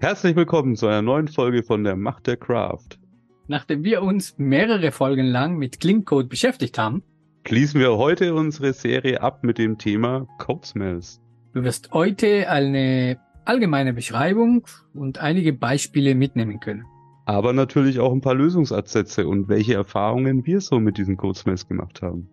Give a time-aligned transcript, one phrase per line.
[0.00, 3.00] Herzlich willkommen zu einer neuen Folge von der Macht der Craft.
[3.48, 7.02] Nachdem wir uns mehrere Folgen lang mit Clean beschäftigt haben,
[7.44, 11.20] schließen wir heute unsere Serie ab mit dem Thema Code Smells.
[11.52, 14.64] Du wirst heute eine allgemeine Beschreibung
[14.94, 16.84] und einige Beispiele mitnehmen können.
[17.24, 21.66] Aber natürlich auch ein paar Lösungsansätze und welche Erfahrungen wir so mit diesen Code Smells
[21.66, 22.28] gemacht haben.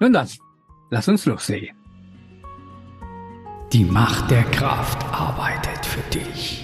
[0.00, 0.28] Nun dann,
[0.90, 1.74] lass uns loslegen.
[3.72, 6.63] Die Macht der Kraft arbeitet für dich.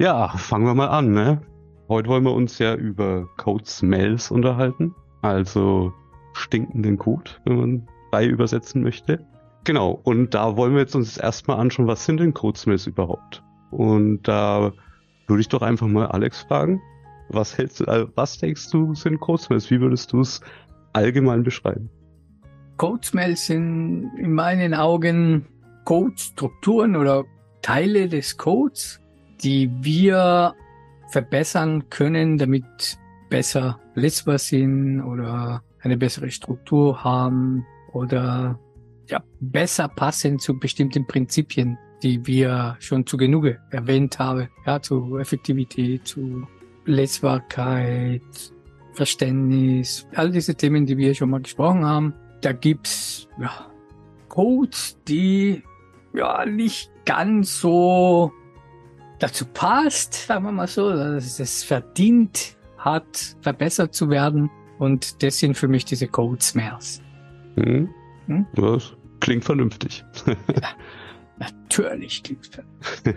[0.00, 1.42] Ja, fangen wir mal an, ne?
[1.90, 5.92] Heute wollen wir uns ja über Code Smells unterhalten, also
[6.32, 9.26] stinkenden Code, wenn man frei übersetzen möchte.
[9.64, 13.42] Genau, und da wollen wir jetzt uns erstmal anschauen, was sind denn Code Smells überhaupt?
[13.72, 14.72] Und da
[15.26, 16.80] würde ich doch einfach mal Alex fragen,
[17.28, 19.70] was hältst du, äh, was denkst du sind Code Smells?
[19.70, 20.40] Wie würdest du es
[20.94, 21.90] allgemein beschreiben?
[22.78, 25.44] Code Smells sind in meinen Augen
[25.84, 27.24] Code-Strukturen oder
[27.60, 28.98] Teile des Codes,
[29.42, 30.54] die wir
[31.08, 38.58] verbessern können, damit besser lesbar sind oder eine bessere Struktur haben oder
[39.08, 44.48] ja, besser passen zu bestimmten Prinzipien, die wir schon zu Genüge erwähnt haben.
[44.66, 46.46] Ja, zu Effektivität, zu
[46.84, 48.22] Lesbarkeit,
[48.92, 52.14] Verständnis, all diese Themen, die wir schon mal gesprochen haben.
[52.40, 53.66] Da gibt's ja,
[54.28, 55.62] Codes, die
[56.14, 58.32] ja nicht ganz so
[59.20, 64.50] dazu passt, sagen wir mal so, dass es verdient hat, verbessert zu werden.
[64.78, 67.02] Und das sind für mich diese Code Smells.
[67.56, 67.88] Hm.
[68.26, 68.46] Hm?
[68.54, 70.04] Das klingt vernünftig.
[70.26, 70.68] ja,
[71.38, 73.14] natürlich klingt vernünftig.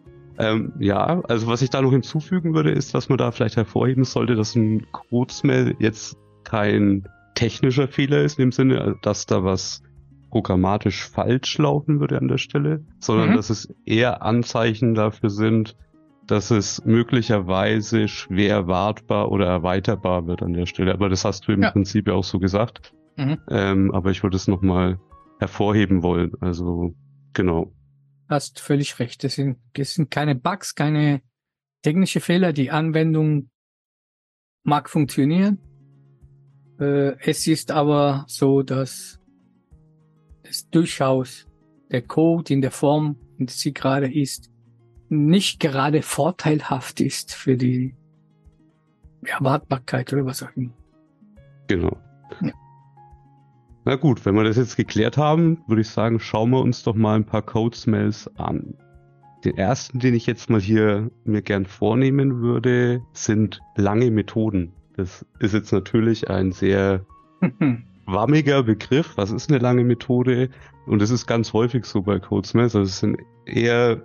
[0.38, 4.04] ähm, ja, also was ich da noch hinzufügen würde, ist, dass man da vielleicht hervorheben
[4.04, 9.42] sollte, dass ein Code Smell jetzt kein technischer Fehler ist, in dem Sinne, dass da
[9.42, 9.82] was
[10.30, 13.36] programmatisch falsch laufen würde an der Stelle, sondern mhm.
[13.36, 15.76] dass es eher Anzeichen dafür sind,
[16.26, 20.92] dass es möglicherweise schwer wartbar oder erweiterbar wird an der Stelle.
[20.92, 21.70] Aber das hast du im ja.
[21.70, 22.92] Prinzip ja auch so gesagt.
[23.16, 23.38] Mhm.
[23.48, 24.98] Ähm, aber ich würde es nochmal
[25.38, 26.32] hervorheben wollen.
[26.40, 26.94] Also
[27.32, 27.72] genau.
[28.28, 29.22] Hast völlig recht.
[29.22, 31.22] Das sind, das sind keine Bugs, keine
[31.82, 32.52] technische Fehler.
[32.52, 33.50] Die Anwendung
[34.64, 35.58] mag funktionieren.
[36.80, 39.20] Äh, es ist aber so, dass
[40.48, 41.46] es durchaus
[41.90, 44.50] der Code in der Form, in der sie gerade ist,
[45.08, 47.94] nicht gerade vorteilhaft ist für die
[49.24, 50.72] Erwartbarkeit oder was auch immer.
[51.68, 51.96] Genau.
[52.40, 52.52] Ja.
[53.84, 56.94] Na gut, wenn wir das jetzt geklärt haben, würde ich sagen, schauen wir uns doch
[56.94, 58.74] mal ein paar Code Smells an.
[59.44, 64.72] Den ersten, den ich jetzt mal hier mir gern vornehmen würde, sind lange Methoden.
[64.96, 67.04] Das ist jetzt natürlich ein sehr
[68.06, 69.16] wammiger Begriff.
[69.16, 70.50] Was ist eine lange Methode?
[70.86, 72.74] Und das ist ganz häufig so bei Codesmith.
[72.74, 74.02] Also es sind eher,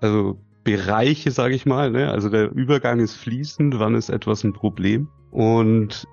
[0.00, 1.90] also Bereiche, sage ich mal.
[1.90, 2.10] Ne?
[2.10, 5.08] Also der Übergang ist fließend, wann ist etwas ein Problem?
[5.30, 6.06] Und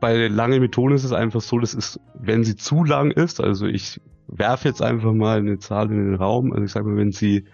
[0.00, 3.66] bei langen Methoden ist es einfach so, das ist, wenn sie zu lang ist, also
[3.66, 7.12] ich werfe jetzt einfach mal eine Zahl in den Raum, also ich sage mal, wenn
[7.12, 7.46] sie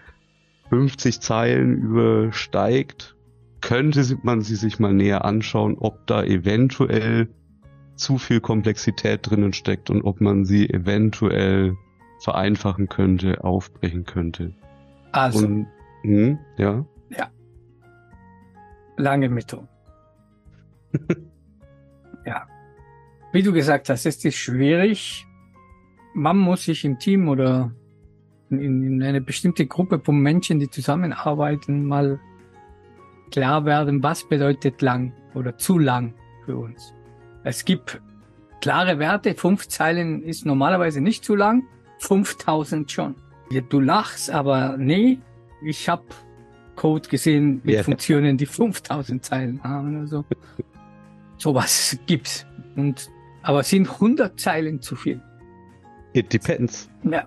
[0.71, 3.17] 50 Zeilen übersteigt,
[3.61, 7.29] könnte man sie sich mal näher anschauen, ob da eventuell
[8.01, 11.77] zu viel Komplexität drinnen steckt und ob man sie eventuell
[12.21, 14.55] vereinfachen könnte, aufbrechen könnte.
[15.13, 15.47] Also.
[15.47, 15.67] Und,
[16.03, 16.85] hm, ja.
[17.11, 17.31] Ja.
[18.97, 19.69] Lange Methode.
[22.27, 22.47] ja.
[23.33, 25.27] Wie du gesagt hast, ist es schwierig.
[26.15, 27.71] Man muss sich im Team oder
[28.51, 32.19] in, in eine bestimmte Gruppe von Menschen, die zusammenarbeiten, mal
[33.31, 36.93] klar werden, was bedeutet lang oder zu lang für uns.
[37.45, 38.01] Es gibt
[38.61, 39.35] klare Werte.
[39.35, 41.65] Fünf Zeilen ist normalerweise nicht zu lang.
[41.99, 43.15] 5000 schon.
[43.69, 45.19] Du lachst, aber nee,
[45.63, 46.05] ich habe
[46.77, 47.83] Code gesehen mit yeah.
[47.83, 49.99] Funktionen, die 5000 Zeilen haben.
[50.01, 50.25] Also
[51.37, 52.47] sowas gibt's.
[52.77, 53.11] Und
[53.43, 55.21] aber sind 100 Zeilen zu viel?
[56.13, 56.89] It depends.
[57.03, 57.27] Ja.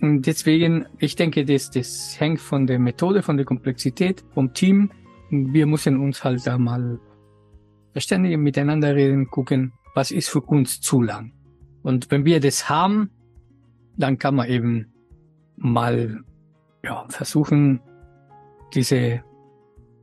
[0.00, 4.90] Und deswegen, ich denke, das, das hängt von der Methode, von der Komplexität, vom Team.
[5.30, 6.98] Wir müssen uns halt da mal
[7.92, 11.32] verständigen, miteinander reden, gucken, was ist für uns zu lang.
[11.82, 13.10] Und wenn wir das haben,
[13.96, 14.92] dann kann man eben
[15.56, 16.22] mal
[16.82, 17.80] ja, versuchen,
[18.74, 19.22] diese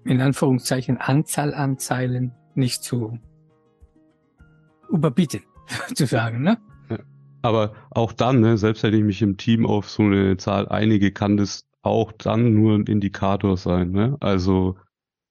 [0.06, 3.20] in Anführungszeichen Anzahl an Zeilen nicht zu
[4.90, 5.42] überbieten,
[5.96, 6.58] zu sagen, ne?
[7.42, 11.12] Aber auch dann, ne, selbst wenn ich mich im Team auf so eine Zahl einige,
[11.12, 14.18] kann das auch dann nur ein Indikator sein, ne?
[14.20, 14.76] Also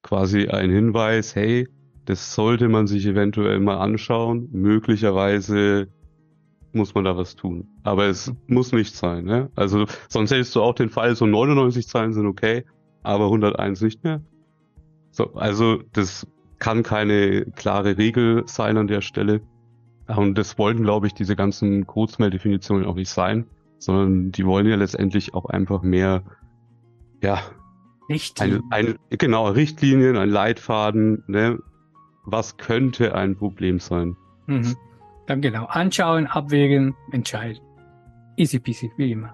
[0.01, 1.67] quasi ein Hinweis, hey,
[2.09, 4.49] das sollte man sich eventuell mal anschauen.
[4.51, 5.89] Möglicherweise
[6.73, 7.67] muss man da was tun.
[7.83, 9.51] Aber es muss nicht sein, ne?
[9.55, 12.65] Also sonst hättest du auch den Fall, so 99 Zeilen sind okay,
[13.03, 14.23] aber 101 nicht mehr.
[15.11, 16.25] So, also das
[16.57, 19.41] kann keine klare Regel sein an der Stelle.
[20.07, 23.45] Und das wollten, glaube ich, diese ganzen Codesmail-Definitionen auch nicht sein,
[23.77, 26.23] sondern die wollen ja letztendlich auch einfach mehr,
[27.21, 27.43] ja,
[28.09, 28.63] Richtlinien.
[28.71, 31.59] Ein, ein, genau, Richtlinien, ein Leitfaden, ne?
[32.31, 34.15] Was könnte ein Problem sein?
[34.47, 34.75] Mhm.
[35.27, 37.61] Dann genau, anschauen, abwägen, entscheiden.
[38.35, 39.33] Easy peasy, wie immer.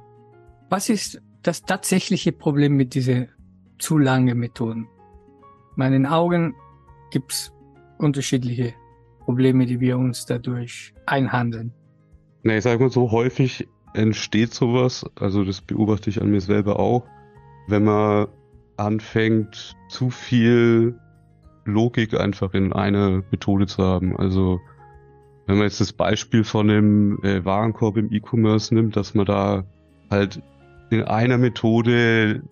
[0.69, 3.29] Was ist das tatsächliche Problem mit diesen
[3.77, 4.87] zu langen Methoden?
[5.75, 6.55] meinen Augen
[7.11, 7.51] gibt's
[7.97, 8.73] unterschiedliche
[9.19, 11.73] Probleme, die wir uns dadurch einhandeln.
[12.43, 16.79] Na, ich sag mal so, häufig entsteht sowas, also das beobachte ich an mir selber
[16.79, 17.05] auch,
[17.67, 18.27] wenn man
[18.77, 20.99] anfängt, zu viel
[21.65, 24.15] Logik einfach in einer Methode zu haben.
[24.15, 24.59] Also
[25.47, 29.65] wenn man jetzt das Beispiel von dem äh, Warenkorb im E-Commerce nimmt, dass man da
[30.09, 30.41] halt
[30.89, 32.43] in einer Methode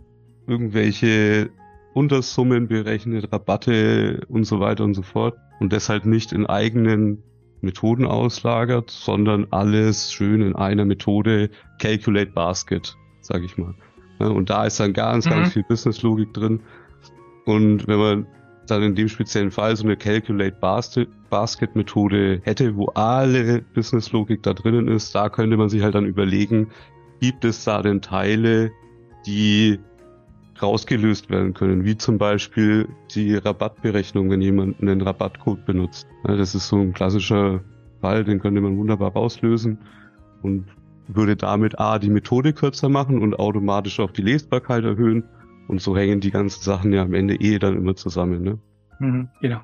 [0.47, 1.49] irgendwelche
[1.93, 7.23] Untersummen berechnet, Rabatte und so weiter und so fort und deshalb nicht in eigenen
[7.61, 11.49] Methoden auslagert, sondern alles schön in einer Methode
[11.79, 13.73] Calculate Basket, sag ich mal.
[14.19, 15.29] Ja, und da ist dann ganz, mhm.
[15.29, 16.59] ganz viel Business-Logik drin.
[17.45, 18.27] Und wenn man
[18.67, 20.55] dann in dem speziellen Fall so eine Calculate
[21.29, 26.05] Basket Methode hätte, wo alle Business-Logik da drinnen ist, da könnte man sich halt dann
[26.05, 26.69] überlegen,
[27.19, 28.71] gibt es da denn Teile,
[29.25, 29.79] die
[30.61, 36.07] rausgelöst werden können, wie zum Beispiel die Rabattberechnung, wenn jemand einen Rabattcode benutzt.
[36.23, 37.61] Das ist so ein klassischer
[38.01, 39.79] Fall, den könnte man wunderbar rauslösen
[40.41, 40.65] und
[41.07, 45.23] würde damit A, die Methode kürzer machen und automatisch auch die Lesbarkeit erhöhen.
[45.67, 48.43] Und so hängen die ganzen Sachen ja am Ende eh dann immer zusammen.
[48.43, 48.59] Ne?
[48.99, 49.61] Mhm, genau.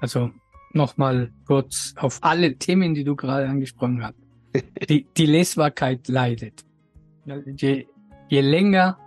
[0.00, 0.30] Also
[0.72, 4.14] nochmal kurz auf alle Themen, die du gerade angesprochen hast.
[4.88, 6.64] Die, die Lesbarkeit leidet.
[7.54, 7.86] Je,
[8.28, 8.98] je länger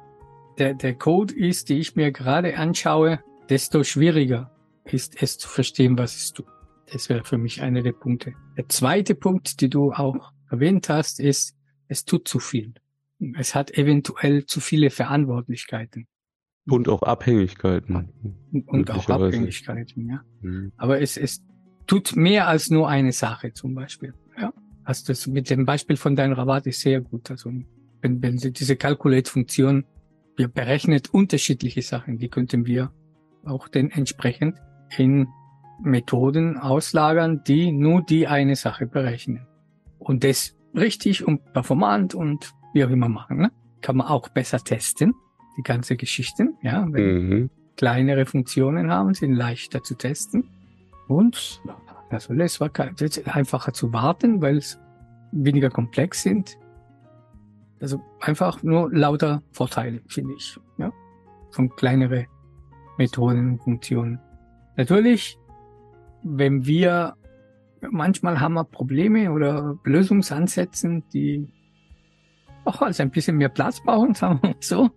[0.57, 3.19] der, der Code ist, die ich mir gerade anschaue,
[3.49, 4.51] desto schwieriger
[4.85, 6.45] ist es zu verstehen, was es tut.
[6.91, 8.33] Das wäre für mich einer der Punkte.
[8.55, 11.57] Der zweite Punkt, die du auch erwähnt hast, ist,
[11.87, 12.73] es tut zu viel.
[13.37, 16.07] Es hat eventuell zu viele Verantwortlichkeiten.
[16.65, 18.09] Und auch Abhängigkeiten.
[18.67, 20.21] Und auch Abhängigkeiten, ja.
[20.41, 20.71] Mhm.
[20.77, 21.43] Aber es, es
[21.87, 24.13] tut mehr als nur eine Sache zum Beispiel.
[24.39, 24.53] Ja.
[24.85, 27.29] Hast das mit dem Beispiel von deinem Rabatt ist sehr gut.
[27.31, 27.51] Also
[28.01, 29.85] wenn, wenn diese Calculate-Funktion
[30.35, 32.91] wir berechnet unterschiedliche Sachen, die könnten wir
[33.45, 34.57] auch dann entsprechend
[34.97, 35.27] in
[35.81, 39.47] Methoden auslagern, die nur die eine Sache berechnen.
[39.99, 43.37] Und das richtig und performant und wie auch immer machen.
[43.37, 43.51] Ne?
[43.81, 45.13] Kann man auch besser testen,
[45.57, 46.55] die ganze Geschichten.
[46.61, 47.49] Ja, wenn mhm.
[47.75, 50.49] kleinere Funktionen haben, sind leichter zu testen.
[51.07, 51.61] Und
[52.09, 52.69] also es war
[53.25, 54.79] einfacher zu warten, weil es
[55.31, 56.57] weniger komplex sind.
[57.81, 60.57] Also einfach nur lauter Vorteile, finde ich.
[60.77, 60.91] Ja?
[61.51, 62.27] Von kleinere
[62.97, 64.19] Methoden und Funktionen.
[64.77, 65.37] Natürlich,
[66.23, 67.15] wenn wir
[67.91, 71.47] manchmal haben wir Probleme oder Lösungsansätze, die
[72.65, 74.89] auch also ein bisschen mehr Platz brauchen, sagen wir mal so.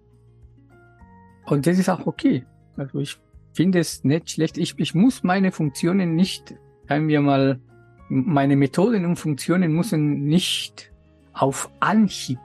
[1.46, 2.44] Und das ist auch okay.
[2.76, 3.19] Also ich
[3.52, 4.58] finde es nicht schlecht.
[4.58, 6.54] Ich, ich muss meine Funktionen nicht,
[6.88, 7.60] sagen wir mal,
[8.08, 10.92] meine Methoden und Funktionen müssen nicht
[11.32, 12.38] auf Anhieb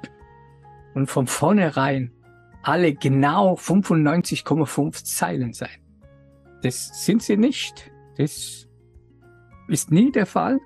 [0.93, 2.11] und von vornherein
[2.63, 5.69] alle genau 95,5 Zeilen sein.
[6.61, 7.91] Das sind sie nicht.
[8.17, 8.67] Das
[9.67, 10.59] ist nie der Fall.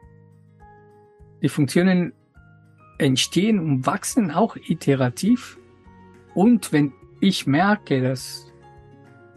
[1.41, 2.13] Die Funktionen
[2.97, 5.57] entstehen und wachsen auch iterativ.
[6.33, 6.93] Und wenn
[7.25, 8.53] ich merke, dass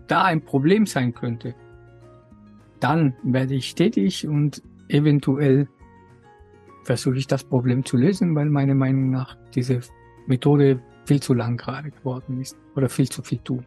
[0.08, 1.54] da ein Problem sein könnte,
[2.80, 5.68] dann werde ich tätig und eventuell
[6.84, 9.80] versuche ich das Problem zu lösen, weil meiner Meinung nach diese
[10.26, 13.64] Methode viel zu lang gerade geworden ist oder viel zu viel tun.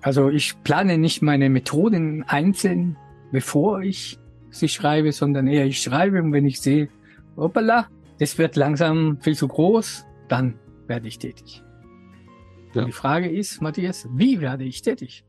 [0.00, 2.96] Also ich plane nicht meine Methoden einzeln,
[3.32, 4.20] bevor ich
[4.50, 6.88] sie schreibe, sondern eher ich schreibe und wenn ich sehe,
[7.36, 7.88] hoppala,
[8.20, 10.54] das wird langsam viel zu groß, dann
[10.86, 11.64] werde ich tätig.
[12.74, 12.84] Ja.
[12.84, 15.24] Die Frage ist, Matthias, wie werde ich tätig?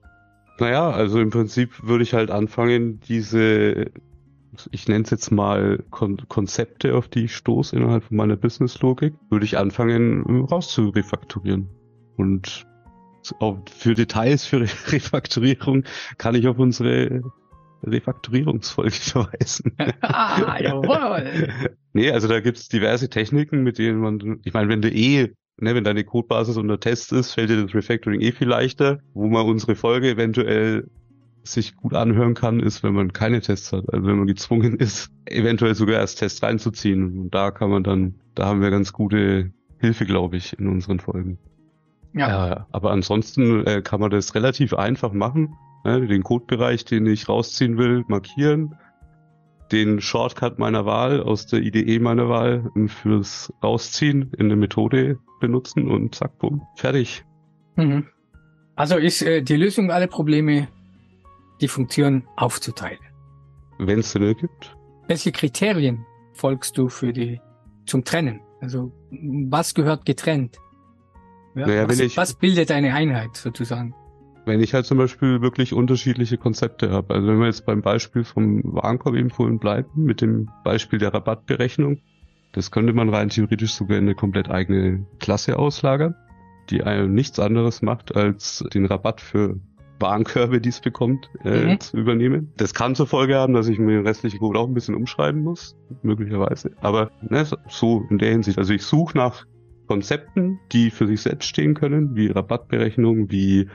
[0.60, 3.92] Naja, also im Prinzip würde ich halt anfangen, diese
[4.72, 9.14] ich nenne es jetzt mal Kon Konzepte, auf die ich stoße innerhalb von meiner Business-Logik,
[9.30, 11.70] würde ich anfangen rauszurefakturieren.
[12.18, 12.66] Und
[13.70, 14.62] für Details für
[14.92, 15.84] Refakturierung
[16.18, 17.22] kann ich auf unsere
[17.84, 19.76] Refakturierungsfolge verweisen.
[20.02, 21.50] ah, jawohl.
[21.94, 25.76] nee, also da gibt's diverse Techniken, mit denen man, ich meine, wenn du eh, ne,
[25.76, 29.46] wenn deine Codebasis unter Test ist, fällt dir das Refactoring eh viel leichter, wo man
[29.46, 30.90] unsere Folge eventuell
[31.44, 33.92] sich gut anhören kann, ist, wenn man keine Tests hat.
[33.94, 37.20] Also wenn man gezwungen ist, eventuell sogar erst Tests reinzuziehen.
[37.20, 41.00] Und da kann man dann, da haben wir ganz gute Hilfe, glaube ich, in unseren
[41.00, 41.38] Folgen.
[42.14, 42.52] Ja.
[42.52, 45.56] Äh, aber ansonsten äh, kann man das relativ einfach machen.
[45.84, 46.08] Ne?
[46.08, 48.76] Den Codebereich, den ich rausziehen will, markieren.
[49.72, 55.90] Den Shortcut meiner Wahl aus der IDE meiner Wahl fürs Rausziehen in der Methode benutzen
[55.90, 57.26] und zack, bumm, fertig.
[57.76, 58.08] Mhm.
[58.76, 60.68] Also ist äh, die Lösung aller Probleme,
[61.62, 63.00] die Funktion aufzuteilen.
[63.80, 64.76] Wenn es denn gibt.
[65.08, 67.40] Welche Kriterien folgst du für die
[67.86, 68.42] zum Trennen?
[68.62, 70.58] Also was gehört getrennt?
[71.56, 73.96] Ja, naja, was, ich, was bildet eine Einheit sozusagen?
[74.46, 77.16] Wenn ich halt zum Beispiel wirklich unterschiedliche Konzepte habe.
[77.16, 81.14] Also wenn wir jetzt beim Beispiel vom Warenkorb eben vorhin bleiben, mit dem Beispiel der
[81.14, 82.00] Rabattberechnung,
[82.52, 86.16] das könnte man rein theoretisch sogar in eine komplett eigene Klasse auslagern,
[86.70, 89.60] die einem nichts anderes macht, als den Rabatt für
[90.00, 91.80] Warenkörbe, die es bekommt, äh, mhm.
[91.80, 92.52] zu übernehmen.
[92.58, 95.44] Das kann zur Folge haben, dass ich mir den restlichen Code auch ein bisschen umschreiben
[95.44, 96.72] muss, möglicherweise.
[96.82, 98.58] Aber ne, so in der Hinsicht.
[98.58, 99.46] Also ich suche nach
[99.88, 103.70] Konzepten, die für sich selbst stehen können, wie Rabattberechnung, wie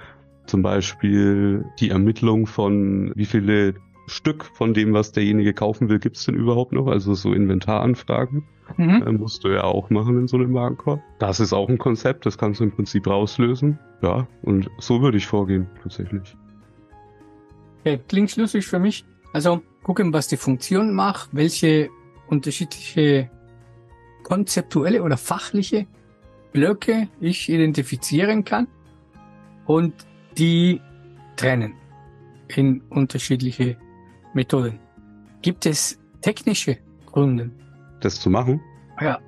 [0.50, 3.74] zum Beispiel die Ermittlung von wie viele
[4.06, 6.88] Stück von dem, was derjenige kaufen will, gibt's denn überhaupt noch?
[6.88, 8.42] Also so Inventaranfragen
[8.76, 9.02] mhm.
[9.06, 11.00] äh, musst du ja auch machen in so einem Warenkorb.
[11.20, 13.78] Das ist auch ein Konzept, das kannst du im Prinzip rauslösen.
[14.02, 16.36] Ja, und so würde ich vorgehen, tatsächlich.
[17.80, 19.04] Okay, klingt schlüssig für mich.
[19.32, 21.88] Also gucken, was die Funktion macht, welche
[22.28, 23.30] unterschiedliche
[24.24, 25.86] konzeptuelle oder fachliche
[26.52, 28.66] Blöcke ich identifizieren kann
[29.66, 29.94] und
[30.40, 30.80] die
[31.36, 31.74] trennen
[32.48, 33.76] in unterschiedliche
[34.34, 34.80] Methoden.
[35.42, 37.50] Gibt es technische Gründe?
[38.00, 38.60] Das zu machen?
[39.00, 39.20] Ja.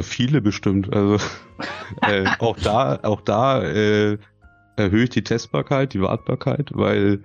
[0.00, 0.92] Viele bestimmt.
[0.92, 1.18] Also
[2.02, 4.18] äh, auch da, auch da äh,
[4.76, 7.22] erhöhe ich die Testbarkeit, die Wartbarkeit, weil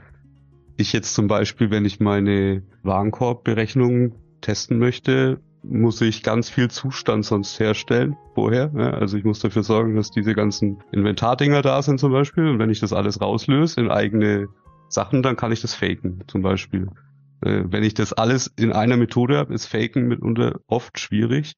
[0.78, 7.25] ich jetzt zum Beispiel, wenn ich meine Warenkorbberechnung testen möchte, muss ich ganz viel Zustand
[7.25, 8.72] sonst herstellen vorher.
[8.75, 8.92] Ja?
[8.92, 12.48] Also ich muss dafür sorgen, dass diese ganzen Inventardinger da sind zum Beispiel.
[12.48, 14.48] Und wenn ich das alles rauslöse in eigene
[14.88, 16.88] Sachen, dann kann ich das faken zum Beispiel.
[17.42, 21.56] Äh, wenn ich das alles in einer Methode habe, ist Faken mitunter oft schwierig.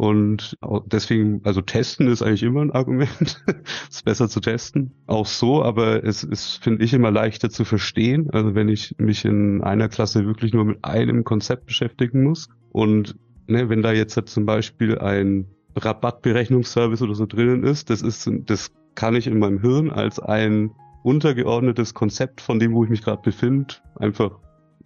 [0.00, 0.56] Und
[0.86, 3.42] deswegen, also testen ist eigentlich immer ein Argument.
[3.90, 4.92] ist besser zu testen.
[5.08, 8.30] Auch so, aber es ist, finde ich, immer leichter zu verstehen.
[8.30, 12.48] Also wenn ich mich in einer Klasse wirklich nur mit einem Konzept beschäftigen muss.
[12.70, 15.46] Und ne, wenn da jetzt zum Beispiel ein
[15.76, 20.72] Rabattberechnungsservice oder so drinnen ist, das ist, das kann ich in meinem Hirn als ein
[21.02, 24.38] untergeordnetes Konzept von dem, wo ich mich gerade befinde, einfach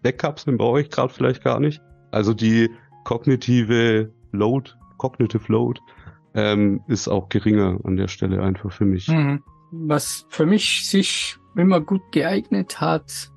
[0.02, 1.80] wegkapseln, brauche ich gerade vielleicht gar nicht.
[2.10, 2.68] Also die
[3.04, 5.80] kognitive Load, Cognitive Load,
[6.34, 9.08] ähm, ist auch geringer an der Stelle einfach für mich.
[9.08, 9.42] Mhm.
[9.70, 13.30] Was für mich sich immer gut geeignet hat,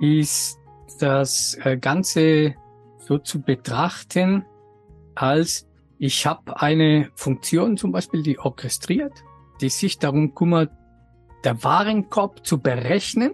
[0.00, 0.58] ist
[1.00, 2.54] das äh, Ganze
[3.12, 4.44] so zu betrachten,
[5.14, 9.12] als ich habe eine Funktion zum Beispiel, die orchestriert,
[9.60, 10.70] die sich darum kümmert,
[11.44, 13.32] der Warenkorb zu berechnen.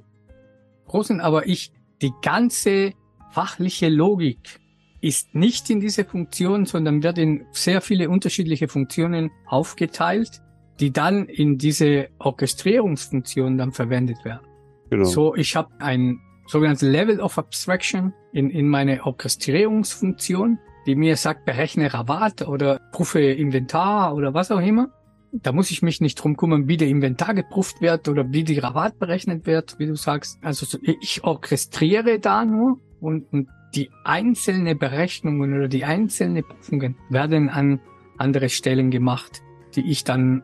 [0.87, 2.93] Großen, aber ich die ganze
[3.31, 4.61] fachliche Logik
[5.01, 10.43] ist nicht in diese Funktion, sondern wird in sehr viele unterschiedliche Funktionen aufgeteilt,
[10.81, 14.47] die dann in diese Orchestrierungsfunktion dann verwendet werden.
[14.91, 15.05] Genau.
[15.05, 21.45] So, ich habe ein sogenanntes Level of Abstraction in, in meine Orchestrierungsfunktion, die mir sagt,
[21.45, 24.89] berechne Rabatt oder prüfe Inventar oder was auch immer.
[25.31, 28.59] Da muss ich mich nicht drum kümmern, wie der Inventar geprüft wird oder wie die
[28.59, 30.39] Rabatt berechnet wird, wie du sagst.
[30.43, 37.51] Also ich orchestriere da nur und, und die einzelnen Berechnungen oder die einzelnen Prüfungen werden
[37.51, 37.81] an
[38.17, 39.43] andere Stellen gemacht,
[39.77, 40.43] die ich dann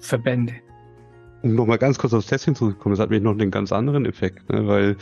[0.00, 0.54] verbände.
[1.42, 4.48] Um nochmal ganz kurz aufs Testing zurückzukommen, das hat nämlich noch einen ganz anderen Effekt,
[4.50, 4.66] ne?
[4.66, 4.96] weil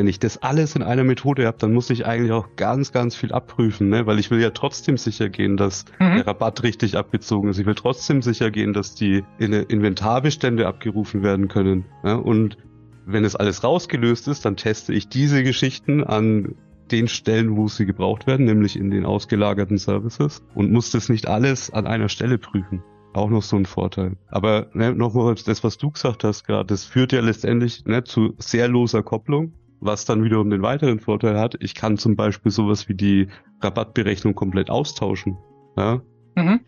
[0.00, 3.14] wenn ich das alles in einer Methode habe, dann muss ich eigentlich auch ganz, ganz
[3.14, 4.06] viel abprüfen, ne?
[4.06, 6.14] weil ich will ja trotzdem sicher gehen, dass mhm.
[6.14, 7.58] der Rabatt richtig abgezogen ist.
[7.58, 11.84] Ich will trotzdem sicher gehen, dass die Inventarbestände abgerufen werden können.
[12.02, 12.14] Ja?
[12.14, 12.56] Und
[13.04, 16.54] wenn es alles rausgelöst ist, dann teste ich diese Geschichten an
[16.90, 21.28] den Stellen, wo sie gebraucht werden, nämlich in den ausgelagerten Services und muss das nicht
[21.28, 22.82] alles an einer Stelle prüfen.
[23.12, 24.16] Auch noch so ein Vorteil.
[24.28, 28.32] Aber ne, nochmal das, was du gesagt hast gerade, das führt ja letztendlich ne, zu
[28.38, 32.88] sehr loser Kopplung was dann wiederum den weiteren Vorteil hat, ich kann zum Beispiel sowas
[32.88, 33.28] wie die
[33.60, 35.38] Rabattberechnung komplett austauschen.
[35.76, 36.02] Ja.
[36.36, 36.60] Mhm.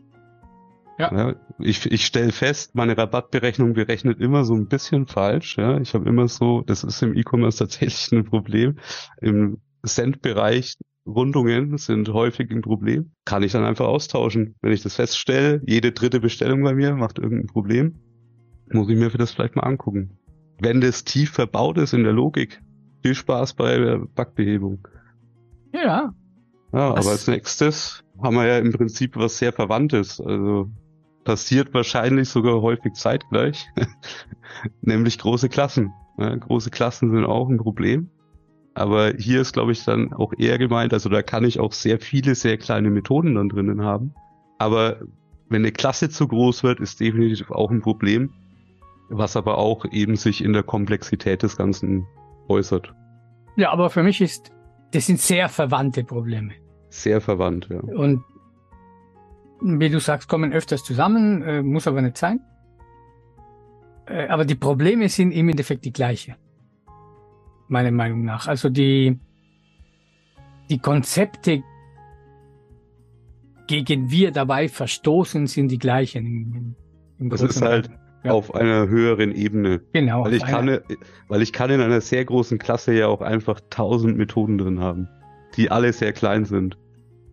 [0.99, 1.13] Ja.
[1.15, 1.35] ja.
[1.59, 5.57] ich ich stelle fest, meine Rabattberechnung berechnet immer so ein bisschen falsch.
[5.59, 5.79] Ja.
[5.79, 8.79] Ich habe immer so, das ist im E-Commerce tatsächlich ein Problem.
[9.21, 10.77] Im Cent-Bereich
[11.07, 13.13] Rundungen sind häufig ein Problem.
[13.25, 14.55] Kann ich dann einfach austauschen.
[14.63, 17.97] Wenn ich das feststelle, jede dritte Bestellung bei mir macht irgendein Problem,
[18.71, 20.19] muss ich mir für das vielleicht mal angucken.
[20.61, 22.62] Wenn das tief verbaut ist in der Logik,
[23.03, 24.87] Viel Spaß bei der Backbehebung.
[25.73, 26.15] Ja.
[26.73, 27.05] Ja, Was?
[27.05, 30.21] aber als nächstes haben wir ja im Prinzip was sehr Verwandtes.
[30.21, 30.71] Also
[31.25, 33.67] passiert wahrscheinlich sogar häufig zeitgleich,
[34.81, 35.93] nämlich große Klassen.
[36.19, 38.11] Ja, große Klassen sind auch ein Problem.
[38.75, 42.01] Aber hier ist, glaube ich, dann auch eher gemeint, also da kann ich auch sehr
[42.01, 44.15] viele, sehr kleine Methoden dann drinnen haben.
[44.59, 45.01] Aber
[45.49, 48.31] wenn eine Klasse zu groß wird, ist definitiv auch ein Problem,
[49.11, 52.07] was aber auch eben sich in der Komplexität des Ganzen
[52.49, 52.95] äußert.
[53.57, 54.51] Ja, aber für mich ist,
[54.93, 56.55] das sind sehr verwandte Probleme.
[56.89, 57.81] Sehr verwandt, ja.
[57.81, 58.25] Und
[59.61, 62.41] wie du sagst, kommen öfters zusammen, äh, muss aber nicht sein.
[64.07, 66.37] Äh, aber die Probleme sind im Endeffekt die gleiche.
[67.69, 68.49] Meiner Meinung nach.
[68.49, 69.19] Also die,
[70.69, 71.63] die Konzepte,
[73.69, 76.27] gegen wir dabei verstoßen, sind die gleichen.
[76.27, 76.77] Im,
[77.19, 78.02] im Das ist halt Ganzen.
[78.25, 78.33] Ja.
[78.33, 79.81] auf einer höheren Ebene.
[79.93, 80.25] Genau.
[80.25, 80.79] Weil ich, kann,
[81.29, 85.09] weil ich kann in einer sehr großen Klasse ja auch einfach tausend Methoden drin haben,
[85.57, 86.79] die alle sehr klein sind.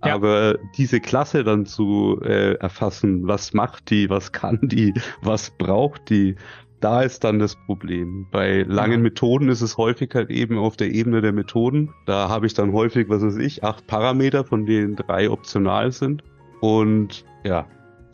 [0.04, 0.16] Ja.
[0.16, 6.10] Aber diese Klasse dann zu äh, erfassen, was macht die, was kann die, was braucht
[6.10, 6.36] die,
[6.80, 8.28] da ist dann das Problem.
[8.32, 9.02] Bei langen.
[9.02, 11.94] Methoden ist es häufig halt eben auf der Ebene der Methoden.
[12.06, 16.24] Da habe ich dann häufig, was weiß ich, acht Parameter, von denen drei optional sind.
[16.62, 17.68] Und ja,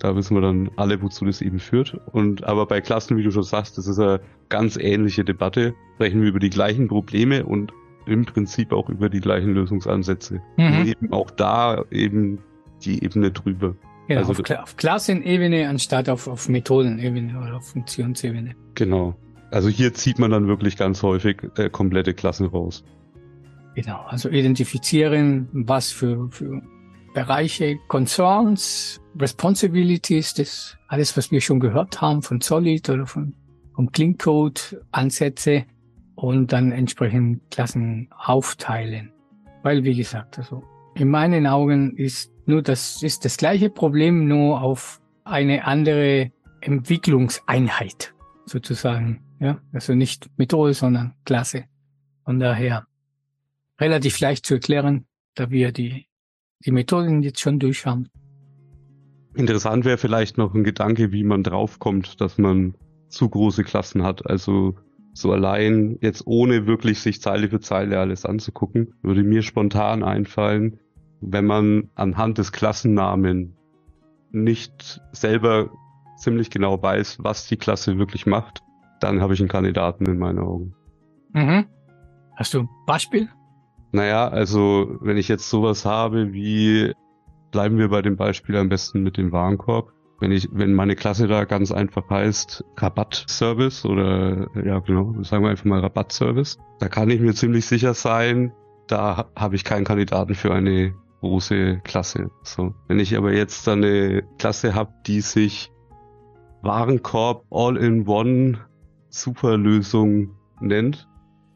[0.05, 1.99] da wissen wir dann alle, wozu das eben führt.
[2.11, 5.73] Und aber bei Klassen, wie du schon sagst, das ist eine ganz ähnliche Debatte.
[5.95, 7.73] Sprechen wir über die gleichen Probleme und
[8.05, 10.41] im Prinzip auch über die gleichen Lösungsansätze.
[10.57, 10.85] Mhm.
[10.85, 12.37] eben auch da eben
[12.83, 13.75] die Ebene drüber.
[14.07, 18.53] Genau, also auf, Kla auf Klassenebene anstatt auf, auf Methodenebene oder auf Funktionsebene.
[18.75, 19.15] Genau.
[19.49, 22.83] Also hier zieht man dann wirklich ganz häufig äh, komplette Klassen raus.
[23.73, 26.61] Genau, also identifizieren, was für, für
[27.15, 33.33] Bereiche, Concerns, Responsibilities, das alles, was wir schon gehört haben von Solid oder von,
[33.73, 34.59] vom Clean Code,
[34.91, 35.65] Ansätze
[36.15, 39.13] und dann entsprechend Klassen aufteilen.
[39.63, 40.61] Weil, wie gesagt, also
[40.95, 48.13] in meinen Augen ist nur das, ist das gleiche Problem nur auf eine andere Entwicklungseinheit
[48.45, 49.21] sozusagen.
[49.39, 51.63] Ja, also nicht Methode, sondern Klasse.
[52.25, 52.85] Von daher
[53.79, 56.07] relativ leicht zu erklären, da wir die,
[56.63, 58.07] die Methoden jetzt schon durch haben.
[59.35, 62.75] Interessant wäre vielleicht noch ein Gedanke, wie man draufkommt, dass man
[63.09, 64.25] zu große Klassen hat.
[64.25, 64.75] Also
[65.13, 70.79] so allein jetzt ohne wirklich sich Zeile für Zeile alles anzugucken, würde mir spontan einfallen,
[71.21, 73.55] wenn man anhand des Klassennamen
[74.31, 75.69] nicht selber
[76.17, 78.61] ziemlich genau weiß, was die Klasse wirklich macht,
[78.99, 80.73] dann habe ich einen Kandidaten in meinen Augen.
[81.33, 81.65] Mhm.
[82.35, 83.29] Hast du ein Beispiel?
[83.95, 86.91] Naja, also wenn ich jetzt sowas habe wie,
[87.51, 89.93] bleiben wir bei dem Beispiel am besten mit dem Warenkorb.
[90.19, 95.49] Wenn ich, wenn meine Klasse da ganz einfach heißt Rabattservice oder ja genau, sagen wir
[95.49, 98.51] einfach mal Rabattservice, da kann ich mir ziemlich sicher sein,
[98.87, 102.31] da ha- habe ich keinen Kandidaten für eine große Klasse.
[102.43, 105.71] So, wenn ich aber jetzt dann eine Klasse habe, die sich
[106.63, 108.59] Warenkorb All-in-One
[109.09, 111.07] Superlösung nennt,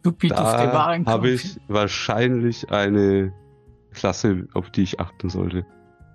[0.06, 1.14] Auf der da Warenkorb.
[1.14, 3.34] habe ich wahrscheinlich eine
[3.94, 5.66] Klasse, auf die ich achten sollte.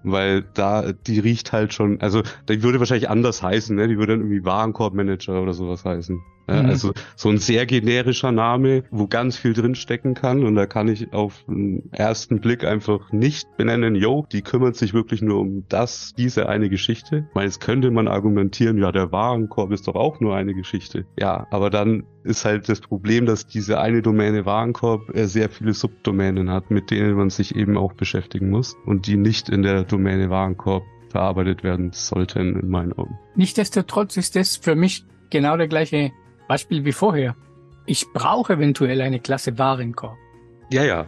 [0.03, 3.88] Weil da, die riecht halt schon, also die würde wahrscheinlich anders heißen, ne?
[3.88, 6.20] Die würde dann irgendwie Warenkorbmanager oder sowas heißen.
[6.46, 6.66] Mhm.
[6.66, 11.12] Also so ein sehr generischer Name, wo ganz viel drinstecken kann und da kann ich
[11.12, 16.14] auf den ersten Blick einfach nicht benennen, yo, die kümmert sich wirklich nur um das,
[16.16, 17.26] diese eine Geschichte.
[17.28, 21.07] Ich meine, jetzt könnte man argumentieren, ja, der Warenkorb ist doch auch nur eine Geschichte.
[21.18, 26.50] Ja, aber dann ist halt das Problem, dass diese eine Domäne Warenkorb sehr viele Subdomänen
[26.50, 30.30] hat, mit denen man sich eben auch beschäftigen muss und die nicht in der Domäne
[30.30, 33.18] Warenkorb verarbeitet werden sollten, in meinen Augen.
[33.37, 36.12] Nichtsdestotrotz ist das für mich genau der gleiche
[36.48, 37.35] Beispiel wie vorher.
[37.87, 40.16] Ich brauche eventuell eine Klasse Warenkorb,
[40.70, 41.07] Ja, ja.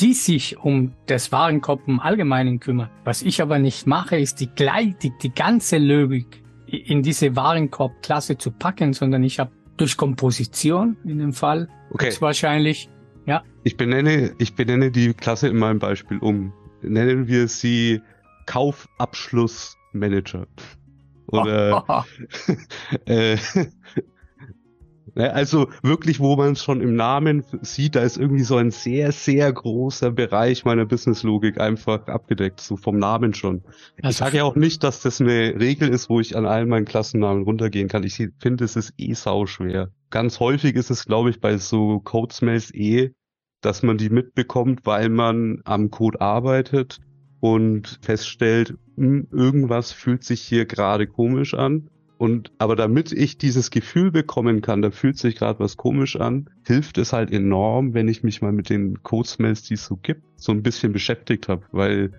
[0.00, 2.90] die sich um das Warenkorb im Allgemeinen kümmert.
[3.04, 8.38] Was ich aber nicht mache, ist die, gleich, die, die ganze Logik in diese Warenkorb-Klasse
[8.38, 12.10] zu packen, sondern ich habe durch Komposition in dem Fall Okay.
[12.20, 12.88] wahrscheinlich,
[13.64, 16.52] Ich benenne, ich benenne die Klasse in meinem Beispiel um.
[16.82, 18.00] Nennen wir sie
[18.46, 20.46] Kaufabschlussmanager.
[21.32, 22.04] Oder
[23.06, 23.36] äh,
[25.14, 28.70] ne, also wirklich, wo man es schon im Namen sieht, da ist irgendwie so ein
[28.70, 33.62] sehr, sehr großer Bereich meiner Businesslogik einfach abgedeckt, so vom Namen schon.
[33.96, 36.68] ich Also- sage ja auch nicht, dass das eine Regel ist, wo ich an allen
[36.68, 38.04] meinen Klassennamen runtergehen kann.
[38.04, 39.88] Ich finde, es ist eh sau schwer.
[40.10, 43.12] Ganz häufig ist es, glaube ich, bei so Codesmells eh,
[43.62, 46.98] dass man die mitbekommt, weil man am Code arbeitet
[47.42, 53.72] und feststellt, hm, irgendwas fühlt sich hier gerade komisch an Und aber damit ich dieses
[53.72, 58.06] Gefühl bekommen kann, da fühlt sich gerade was komisch an, hilft es halt enorm, wenn
[58.06, 61.64] ich mich mal mit den Code-Smells, die es so gibt, so ein bisschen beschäftigt habe,
[61.72, 62.12] weil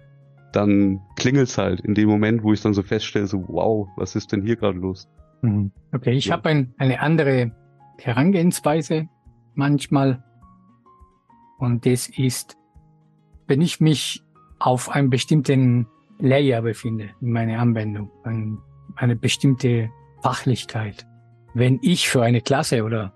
[0.51, 4.33] dann klingelt's halt in dem Moment, wo ich dann so feststelle, so wow, was ist
[4.33, 5.07] denn hier gerade los?
[5.41, 5.71] Mhm.
[5.93, 6.33] Okay, ich Ja.
[6.33, 7.53] habe ein, eine andere
[7.97, 9.07] Herangehensweise
[9.55, 10.21] manchmal.
[11.59, 12.57] Und das ist,
[13.47, 14.21] wenn ich mich
[14.63, 15.87] auf einem bestimmten
[16.19, 18.57] Layer befinde in meiner Anwendung, ein,
[18.95, 19.89] eine bestimmte
[20.21, 21.05] Fachlichkeit.
[21.53, 23.13] Wenn ich für eine Klasse oder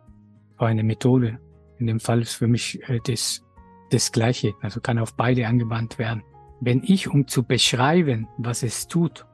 [0.58, 1.40] für eine Methode,
[1.80, 3.46] in dem Fall ist für mich äh, das,
[3.92, 6.22] das Gleiche, also kann auf beide angewandt werden.
[6.60, 9.26] Wenn ich, um zu beschreiben, was es tut,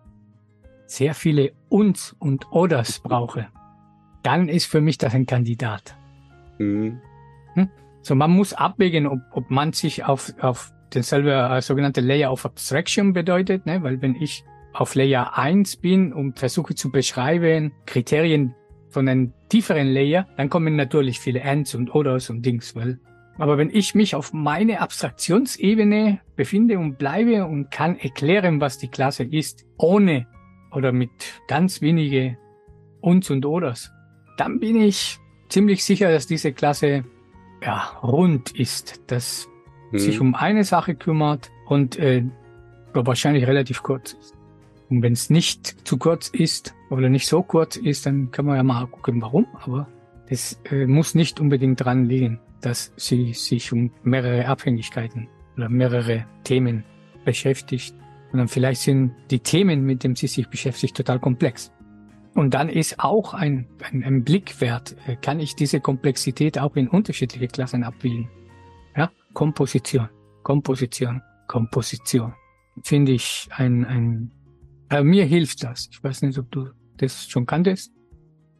[0.86, 3.47] sehr viele uns und oders brauche,
[4.21, 5.97] dann ist für mich das ein Kandidat.
[6.60, 6.99] Mhm.
[8.04, 12.46] So, man muss abwägen, ob, ob man sich auf, auf denselbe äh, sogenannte Layer of
[12.46, 13.82] Abstraction bedeutet, ne?
[13.84, 18.56] weil wenn ich auf Layer 1 bin und versuche zu beschreiben Kriterien
[18.90, 23.00] von einem tieferen Layer, dann kommen natürlich viele Ands und Oders und Dings, weil
[23.40, 28.90] aber wenn ich mich auf meine Abstraktionsebene befinde und bleibe und kann erklären, was die
[28.90, 30.28] Klasse ist, ohne
[30.72, 31.10] oder mit
[31.48, 32.38] ganz wenige
[33.02, 33.92] Uns und Oders,
[34.38, 35.18] dann bin ich
[35.50, 37.06] ziemlich sicher, dass diese Klasse
[37.64, 39.48] ja, rund ist, dass
[39.94, 40.00] Mhm.
[40.00, 42.24] sich um eine Sache kümmert und äh,
[42.94, 44.36] wahrscheinlich relativ kurz ist.
[44.90, 48.58] Und wenn es nicht zu kurz ist oder nicht so kurz ist, dann kann man
[48.58, 49.48] ja mal gucken, warum.
[49.64, 49.88] Aber
[50.30, 55.28] das äh, muss nicht unbedingt dran liegen, dass sie sich um mehrere Abhängigkeiten
[55.58, 56.84] oder mehrere Themen
[57.26, 57.96] beschäftigt,
[58.32, 61.72] sondern vielleicht sind die Themen, mit denen sie sich beschäftigt, total komplex.
[62.34, 66.76] Und dann ist auch ein, ein, ein Blick wert, äh, kann ich diese Komplexität auch
[66.76, 68.28] in unterschiedliche Klassen abbilden.
[69.34, 70.10] Komposition,
[70.43, 72.34] Komposition, Komposition.
[72.84, 74.32] Finde ich ein, ein,
[74.89, 75.89] äh, mir hilft das.
[75.91, 77.91] Ich weiß nicht, ob du das schon kanntest.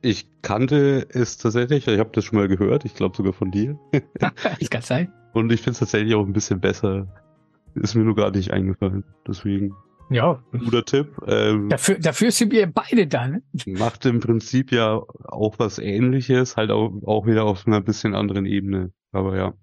[0.01, 3.79] Ich kannte es tatsächlich, ich habe das schon mal gehört, ich glaube sogar von dir.
[4.59, 5.12] Ich kann sein.
[5.33, 7.07] Und ich finde es tatsächlich auch ein bisschen besser.
[7.75, 9.03] Ist mir nur gerade nicht eingefallen.
[9.27, 9.73] Deswegen,
[10.09, 10.43] Ja.
[10.51, 11.15] guter Tipp.
[11.25, 13.41] Ähm, Dafür, dafür sind wir beide da, ne?
[13.65, 18.45] macht im Prinzip ja auch was ähnliches, halt auch, auch wieder auf einer bisschen anderen
[18.45, 18.91] Ebene.
[19.12, 19.53] Aber ja.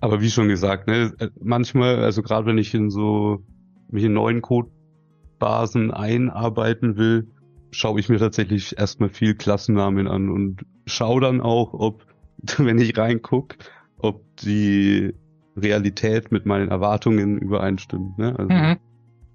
[0.00, 3.44] Aber wie schon gesagt, ne, äh, manchmal, also gerade wenn ich in so
[3.90, 7.28] mich in neuen Codebasen einarbeiten will,
[7.70, 12.06] schaue ich mir tatsächlich erstmal viel Klassennamen an und schaue dann auch, ob,
[12.58, 13.56] wenn ich reinguck,
[13.98, 15.14] ob die
[15.56, 18.18] Realität mit meinen Erwartungen übereinstimmt.
[18.18, 18.34] Ne?
[18.38, 18.78] Also, Mhm.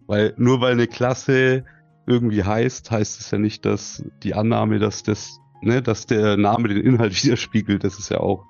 [0.08, 1.65] weil nur weil eine Klasse
[2.08, 6.69] irgendwie heißt, heißt es ja nicht, dass die Annahme, dass das, ne, dass der Name
[6.69, 8.45] den Inhalt widerspiegelt, das ist ja auch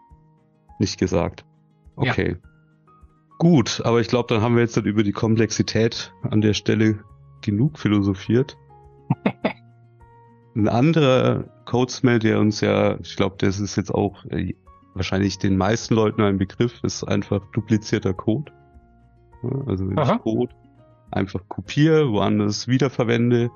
[0.80, 1.46] nicht gesagt.
[1.98, 2.12] Ja.
[2.12, 2.38] Okay.
[3.38, 7.00] Gut, aber ich glaube, dann haben wir jetzt dann über die Komplexität an der Stelle
[7.42, 8.58] genug philosophiert.
[10.56, 14.54] Ein anderer Codesmell, der uns ja, ich glaube, das ist jetzt auch äh,
[14.94, 18.52] wahrscheinlich den meisten Leuten ein Begriff, ist einfach duplizierter Code.
[19.44, 20.16] Ja, Also wenn Aha.
[20.16, 20.56] ich Code
[21.12, 23.52] einfach kopiere, woanders wiederverwende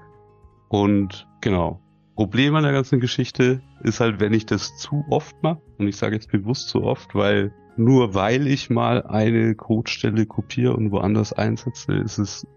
[0.68, 1.82] und genau.
[2.16, 5.96] Problem an der ganzen Geschichte ist halt, wenn ich das zu oft mache, und ich
[5.96, 11.34] sage jetzt bewusst zu oft, weil nur weil ich mal eine Codestelle kopiere und woanders
[11.34, 12.48] einsetze, ist es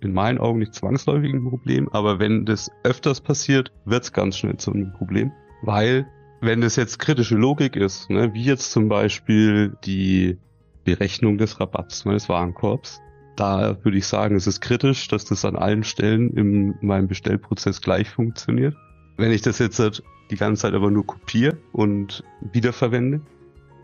[0.00, 4.38] in meinen Augen nicht zwangsläufig ein Problem, aber wenn das öfters passiert, wird es ganz
[4.38, 6.06] schnell zu einem Problem, weil
[6.40, 10.38] wenn das jetzt kritische Logik ist, ne, wie jetzt zum Beispiel die
[10.84, 13.02] Berechnung des Rabatts meines Warenkorbs,
[13.36, 17.82] da würde ich sagen, es ist kritisch, dass das an allen Stellen in meinem Bestellprozess
[17.82, 18.74] gleich funktioniert.
[19.18, 23.20] Wenn ich das jetzt halt die ganze Zeit aber nur kopiere und wiederverwende,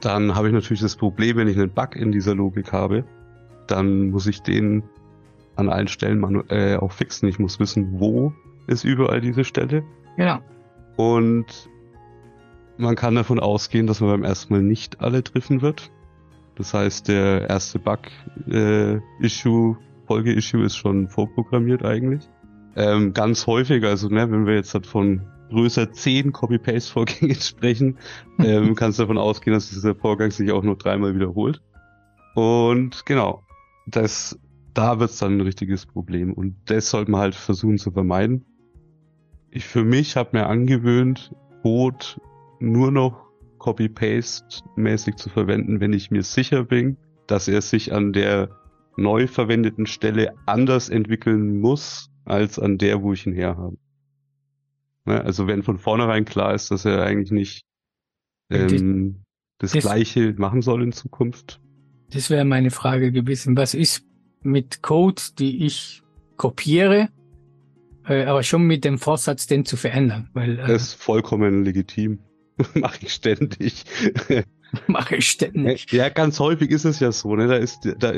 [0.01, 3.05] dann habe ich natürlich das Problem, wenn ich einen Bug in dieser Logik habe,
[3.67, 4.83] dann muss ich den
[5.57, 7.29] an allen Stellen manu äh, auch fixen.
[7.29, 8.33] Ich muss wissen, wo
[8.67, 9.83] ist überall diese Stelle.
[10.17, 10.39] Genau.
[10.97, 11.69] Und
[12.77, 15.91] man kann davon ausgehen, dass man beim ersten Mal nicht alle treffen wird.
[16.57, 22.29] Das heißt, der erste Bug-Issue, Folge-Issue ist schon vorprogrammiert eigentlich.
[22.77, 27.99] Ähm, ganz häufig, also ne, wenn wir jetzt halt von größer 10 Copy-Paste-Vorgängen sprechen,
[28.39, 31.61] ähm, kannst davon ausgehen, dass dieser Vorgang sich auch nur dreimal wiederholt.
[32.35, 33.43] Und genau,
[33.87, 34.39] das,
[34.75, 36.33] da wird's dann ein richtiges Problem.
[36.33, 38.45] Und das sollte man halt versuchen zu vermeiden.
[39.51, 41.33] Ich für mich habe mir angewöhnt,
[41.63, 42.05] Code
[42.61, 43.27] nur noch
[43.59, 48.51] Copy-Paste-mäßig zu verwenden, wenn ich mir sicher bin, dass er sich an der
[48.97, 53.77] neu verwendeten Stelle anders entwickeln muss, als an der, wo ich ihn her habe.
[55.07, 57.63] Ne, Also wenn von vornherein klar ist, dass er eigentlich nicht
[58.51, 59.23] ähm,
[59.59, 61.61] das, das- Gleiche machen soll in Zukunft.
[62.11, 63.57] Das wäre meine Frage gewesen.
[63.57, 64.05] Was ist
[64.43, 66.03] mit Code, die ich
[66.37, 67.09] kopiere,
[68.07, 70.31] äh, aber schon mit dem Vorsatz, den zu verändern.
[70.33, 72.21] Weil, äh, Das ist vollkommen legitim.
[72.75, 73.85] Mache ich ständig.
[74.87, 75.91] mache ich ständig.
[75.93, 77.47] Ja, ganz häufig ist es ja so, ne?
[77.47, 78.13] Da ist, da,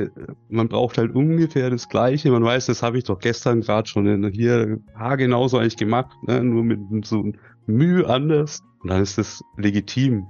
[0.49, 2.31] man braucht halt ungefähr das Gleiche.
[2.31, 6.43] Man weiß, das habe ich doch gestern gerade schon in, hier haargenauso eigentlich gemacht, ne?
[6.43, 7.33] Nur mit so
[7.67, 8.63] Mühe anders.
[8.83, 10.27] Und dann ist das legitim.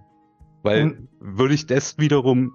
[0.63, 2.53] Weil Und- würde ich das wiederum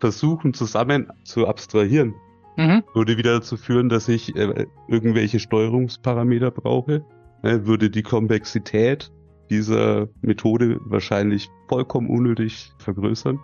[0.00, 2.14] versuchen zusammen zu abstrahieren,
[2.56, 2.82] Mhm.
[2.94, 7.04] würde wieder dazu führen, dass ich äh, irgendwelche Steuerungsparameter brauche,
[7.42, 7.66] ne?
[7.66, 9.10] würde die Komplexität
[9.52, 13.38] dieser Methode wahrscheinlich vollkommen unnötig vergrößern.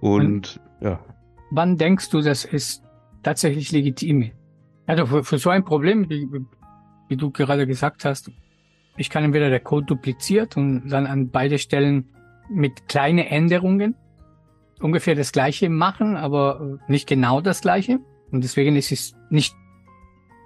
[0.00, 1.00] Und ja,
[1.50, 2.82] Wann denkst du, das ist
[3.22, 4.30] tatsächlich legitim?
[4.86, 6.28] Also für, für so ein Problem, wie,
[7.08, 8.30] wie du gerade gesagt hast,
[8.96, 12.08] ich kann entweder der Code dupliziert und dann an beide Stellen
[12.48, 13.94] mit kleinen Änderungen
[14.80, 17.98] ungefähr das gleiche machen, aber nicht genau das gleiche.
[18.30, 19.54] Und deswegen ist es nicht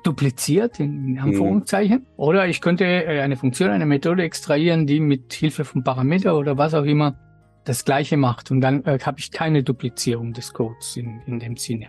[0.07, 2.07] dupliziert, in, in Anführungszeichen.
[2.17, 6.57] Oder ich könnte äh, eine Funktion, eine Methode extrahieren, die mit Hilfe von Parameter oder
[6.59, 7.17] was auch immer
[7.65, 8.51] das gleiche macht.
[8.51, 11.89] Und dann äh, habe ich keine Duplizierung des Codes in, in dem Sinne.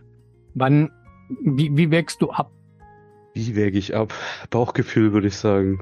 [0.53, 0.89] Wann,
[1.43, 2.51] wie, wie wägst du ab?
[3.35, 4.13] wie wäge ich ab?
[4.49, 5.79] Bauchgefühl würde ich sagen.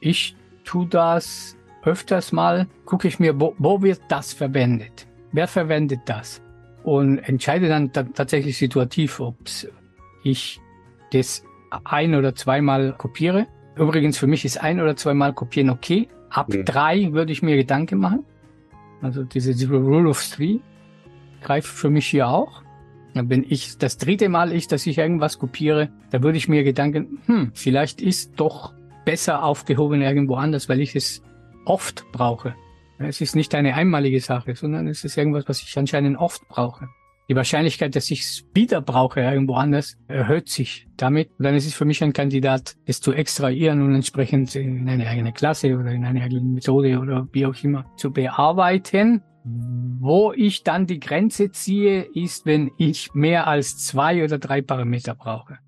[0.00, 5.08] Ich tu das öfters mal, gucke ich mir, wo, wo wird das verwendet?
[5.32, 6.40] Wer verwendet das?
[6.84, 9.36] Und entscheide dann ta- tatsächlich situativ, ob
[10.22, 10.60] ich
[11.14, 11.44] das
[11.84, 13.46] ein oder zweimal kopiere.
[13.76, 16.08] Übrigens, für mich ist ein oder zweimal kopieren okay.
[16.30, 16.64] Ab Mhm.
[16.64, 18.24] drei würde ich mir Gedanken machen.
[19.02, 20.58] Also diese Zero Rule of Three
[21.42, 22.62] greift für mich hier auch.
[23.14, 26.64] Und Wenn ich das dritte Mal ich, dass ich irgendwas kopiere, da würde ich mir
[26.64, 28.72] Gedanken, hm, vielleicht ist doch
[29.04, 31.22] besser aufgehoben irgendwo anders, weil ich es
[31.64, 32.54] oft brauche.
[32.98, 36.88] Es ist nicht eine einmalige Sache, sondern es ist irgendwas, was ich anscheinend oft brauche.
[37.30, 41.30] Die Wahrscheinlichkeit, dass ich es wieder brauche irgendwo anders, erhöht sich damit.
[41.38, 45.08] Und dann ist es für mich ein Kandidat, es zu extrahieren und entsprechend in eine
[45.08, 49.22] eigene Klasse oder in eine eigene Methode oder wie auch immer zu bearbeiten.
[49.44, 55.14] Wo ich dann die Grenze ziehe, ist, wenn ich mehr als zwei oder drei Parameter
[55.14, 55.58] brauche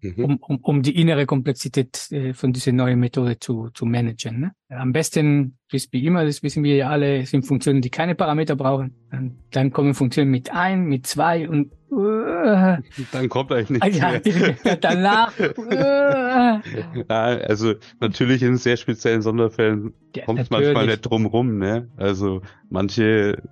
[0.00, 0.24] Mhm.
[0.24, 4.40] um, um, um die innere Komplexität äh, von dieser neuen Methode zu, zu managen.
[4.40, 4.52] Ne?
[4.68, 8.54] Am besten ist wie immer, das wissen wir ja alle, sind Funktionen, die keine Parameter
[8.54, 8.94] brauchen.
[9.10, 12.78] Dann, dann kommen Funktionen mit ein, mit zwei und äh,
[13.12, 14.76] Dann kommt eigentlich nichts ja, mehr.
[14.76, 16.60] danach äh,
[17.08, 21.88] Ja, also natürlich in sehr speziellen Sonderfällen ja, kommt es manchmal nicht drum rum, ne?
[21.96, 23.42] Also manche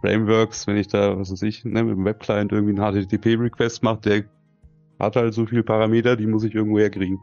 [0.00, 4.00] Frameworks, wenn ich da, was weiß ich, ne, mit dem Webclient irgendwie einen HTTP-Request mache,
[4.00, 4.24] der
[5.00, 7.18] hat halt so viele Parameter, die muss ich irgendwo herkriegen.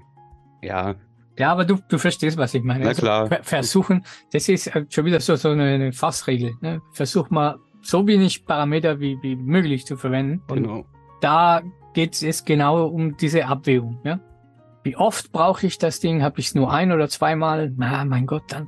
[0.61, 0.95] Ja,
[1.37, 2.83] Ja, aber du, du verstehst, was ich meine.
[2.83, 3.27] Na Also, klar.
[3.27, 6.53] ver- Versuchen, das ist äh, schon wieder so, so eine, eine Fassregel.
[6.61, 6.81] Ne?
[6.93, 10.41] Versuch mal so wenig Parameter wie, wie möglich zu verwenden.
[10.49, 10.85] Und genau.
[11.21, 11.61] da
[11.93, 13.99] geht es genau um diese Abwägung.
[14.03, 14.19] Ja?
[14.83, 16.23] Wie oft brauche ich das Ding?
[16.23, 17.71] Habe ich es nur ein oder zweimal?
[17.77, 18.67] Na, mein Gott, dann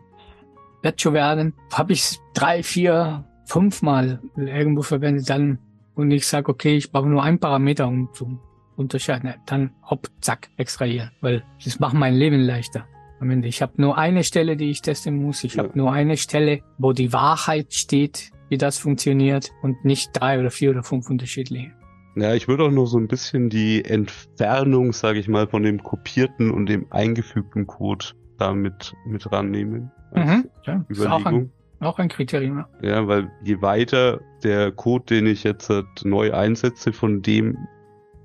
[0.83, 1.53] wird schon werden.
[1.73, 5.57] Habe ich es drei, vier, fünfmal irgendwo verwendet, dann
[5.95, 8.39] und ich sage, okay, ich brauche nur einen Parameter, um zu
[8.79, 12.85] unterscheiden, dann hopp, zack, extrahieren, weil das macht mein Leben leichter.
[13.19, 15.43] Am Ende, ich habe nur eine Stelle, die ich testen muss.
[15.43, 15.63] Ich Ja.
[15.63, 20.49] habe nur eine Stelle, wo die Wahrheit steht, wie das funktioniert und nicht drei oder
[20.49, 21.71] vier oder fünf unterschiedliche.
[22.15, 25.83] Ja, ich würde auch nur so ein bisschen die Entfernung, sage ich mal, von dem
[25.83, 28.05] kopierten und dem eingefügten Code
[28.37, 29.91] damit mit rannehmen.
[30.15, 30.49] Mhm.
[30.65, 31.51] Ja, ist auch ein, Überlegung.
[31.81, 32.57] auch ein Kriterium.
[32.81, 32.89] ja.
[32.89, 35.69] Ja, weil je weiter der Code, den ich jetzt
[36.03, 37.57] neu einsetze, von dem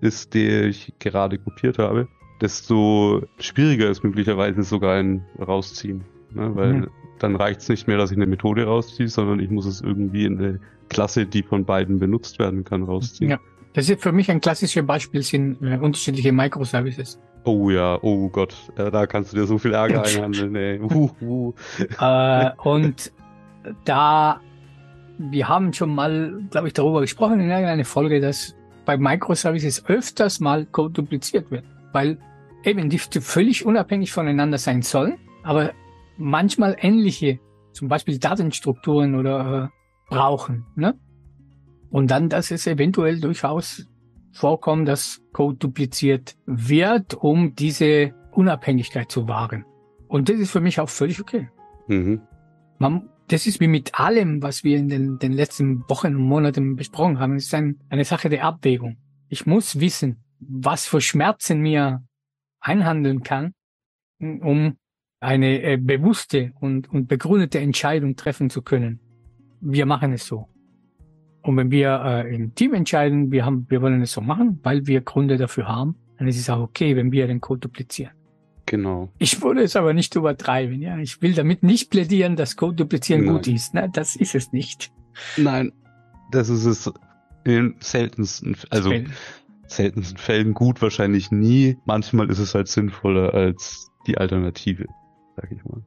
[0.05, 2.09] ist, der ich gerade kopiert habe,
[2.41, 6.05] desto schwieriger ist möglicherweise sogar ein rausziehen.
[6.33, 6.55] Ne?
[6.55, 6.87] Weil Mhm.
[7.19, 10.27] dann reicht es nicht mehr, dass ich eine Methode rausziehe, sondern ich muss es irgendwie
[10.27, 13.31] in eine Klasse, die von beiden benutzt werden kann, rausziehen.
[13.31, 13.39] Ja.
[13.73, 17.19] Das ist für mich ein klassisches Beispiel, sind äh, unterschiedliche Microservices.
[17.45, 20.81] Oh ja, oh Gott, äh, da kannst du dir so viel Ärger einhandeln, ey.
[20.81, 21.53] Uh, uh.
[22.01, 23.13] äh, und
[23.85, 24.41] da,
[25.19, 30.41] wir haben schon mal, glaube ich, darüber gesprochen in irgendeiner Folge, dass bei Microservices öfters
[30.41, 32.19] mal Code dupliziert wird, weil
[32.65, 35.73] eben die völlig unabhängig voneinander sein sollen, aber
[36.17, 37.39] manchmal ähnliche,
[37.73, 40.65] zum Beispiel Datenstrukturen oder äh, brauchen.
[40.77, 40.95] Ne?
[41.91, 43.87] Und dann, dass es eventuell durchaus
[44.33, 49.65] vorkommt, dass Code dupliziert wird, um diese Unabhängigkeit zu wahren.
[50.09, 51.49] Und das ist für mich auch völlig okay.
[51.87, 52.23] Mhm.
[52.79, 56.77] Man, das ist wie mit allem, was wir in den, den letzten Wochen und Monaten
[56.77, 57.37] besprochen haben.
[57.37, 58.99] Es ist ein, eine Sache der Abwägung.
[59.29, 62.03] Ich muss wissen, was für Schmerzen mir
[62.61, 63.55] einhandeln kann,
[64.21, 64.77] um
[65.21, 69.01] eine äh, bewusste und, und begründete Entscheidung treffen zu können.
[69.61, 70.49] Wir machen es so.
[71.43, 74.87] Und wenn wir äh, im Team entscheiden, wir haben, wir wollen es so machen, weil
[74.87, 78.13] wir Gründe dafür haben, dann ist es auch okay, wenn wir den Code duplizieren.
[78.67, 79.11] Genau.
[79.19, 80.99] Ich würde es aber nicht übertreiben, ja.
[80.99, 83.35] Ich will damit nicht plädieren, dass Code duplizieren Nein.
[83.35, 83.75] gut ist.
[83.75, 83.91] Ne?
[83.93, 84.91] Das ist es nicht.
[85.37, 85.73] Nein,
[86.31, 86.87] das ist es
[87.45, 89.13] in den seltensten, also Fällen.
[89.67, 91.77] seltensten Fällen gut, wahrscheinlich nie.
[91.85, 94.87] Manchmal ist es halt sinnvoller als die Alternative,
[95.37, 95.83] sag ich mal.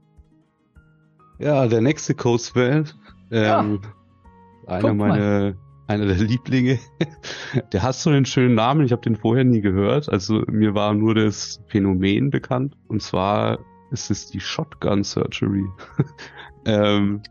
[1.39, 2.85] Ja, der nächste Codespell,
[3.31, 3.81] ähm,
[4.65, 5.09] einer guck mal.
[5.09, 5.53] meiner,
[5.87, 6.79] einer der Lieblinge.
[7.71, 10.09] Der hat so einen schönen Namen, ich habe den vorher nie gehört.
[10.09, 12.75] Also mir war nur das Phänomen bekannt.
[12.87, 13.59] Und zwar
[13.91, 15.65] ist es die Shotgun Surgery.
[16.65, 17.21] ähm,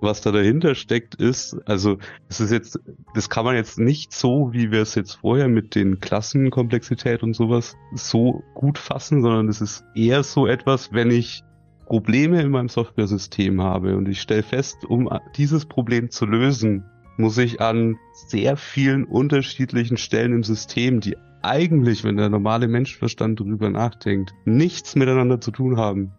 [0.00, 2.80] was da dahinter steckt, ist, also es ist jetzt,
[3.14, 7.34] das kann man jetzt nicht so, wie wir es jetzt vorher mit den Klassenkomplexität und
[7.34, 11.44] sowas so gut fassen, sondern es ist eher so etwas, wenn ich
[11.86, 16.84] Probleme in meinem Softwaresystem habe und ich stelle fest, um dieses Problem zu lösen,
[17.22, 23.40] muss ich an sehr vielen unterschiedlichen Stellen im System, die eigentlich, wenn der normale Menschenverstand
[23.40, 26.12] darüber nachdenkt, nichts miteinander zu tun haben,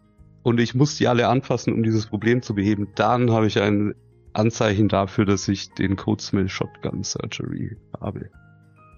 [0.44, 3.94] und ich muss die alle anfassen, um dieses Problem zu beheben, dann habe ich ein
[4.34, 8.30] Anzeichen dafür, dass ich den Codesmell Shotgun Surgery habe.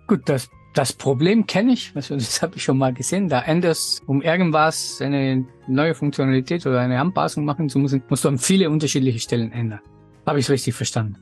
[0.07, 3.29] Gut, das, das Problem kenne ich, also das habe ich schon mal gesehen.
[3.29, 8.29] Da änderst, um irgendwas, eine neue Funktionalität oder eine Anpassung machen zu müssen, musst du
[8.29, 9.81] an viele unterschiedliche Stellen ändern.
[10.25, 11.17] Habe ich richtig verstanden?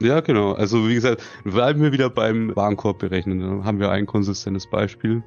[0.00, 0.52] Ja, genau.
[0.52, 3.40] Also wie gesagt, bleiben wir wieder beim Warenkorb berechnen.
[3.40, 5.22] Dann haben wir ein konsistentes Beispiel.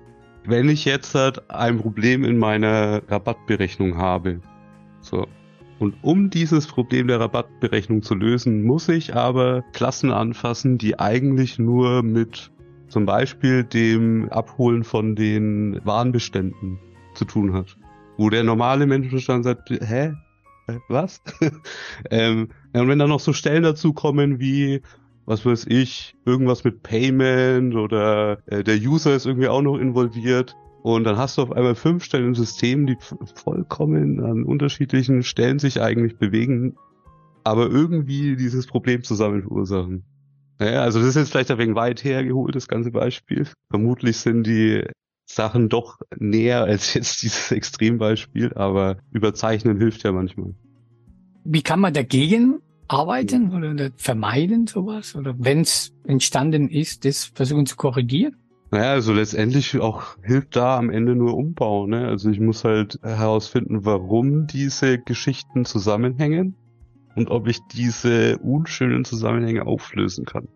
[0.46, 4.40] Wenn ich jetzt halt ein Problem in meiner Rabattberechnung habe,
[5.02, 5.28] so,
[5.80, 11.58] und um dieses Problem der Rabattberechnung zu lösen, muss ich aber Klassen anfassen, die eigentlich
[11.58, 12.52] nur mit
[12.90, 16.80] zum Beispiel dem Abholen von den Warenbeständen
[17.16, 17.78] zu tun hat.
[18.18, 20.14] Wo der normale Menschenverstand sagt, hä?
[20.70, 21.22] Äh, Was?
[22.12, 24.82] ähm, und wenn dann noch so Stellen dazu kommen wie,
[25.26, 30.56] was weiß ich, irgendwas mit Payment oder äh, der User ist irgendwie auch noch involviert.
[30.82, 32.98] Und dann hast du auf einmal fünf Stellen im System, die
[33.36, 36.78] vollkommen an unterschiedlichen Stellen sich eigentlich bewegen,
[37.44, 40.06] aber irgendwie dieses Problem zusammen verursachen.
[40.58, 43.48] Naja, also das ist jetzt vielleicht ein wenig weit hergeholt, das ganze Beispiel.
[43.70, 44.84] Vermutlich sind die
[45.32, 50.56] Sachen doch näher als jetzt dieses Extrembeispiel, aber überzeichnen hilft ja manchmal.
[51.44, 55.16] Wie kann man dagegen arbeiten oder vermeiden sowas?
[55.16, 58.36] Oder wenn es entstanden ist, das versuchen zu korrigieren?
[58.72, 61.88] Naja, also letztendlich auch hilft da am Ende nur Umbau.
[61.88, 62.08] Ne?
[62.08, 66.56] Also ich muss halt herausfinden, warum diese Geschichten zusammenhängen
[67.16, 70.48] und ob ich diese unschönen Zusammenhänge auflösen kann.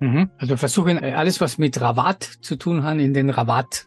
[0.00, 0.30] Mhm.
[0.38, 3.86] Also versuchen alles, was mit Rabatt zu tun hat, in den Rabatt.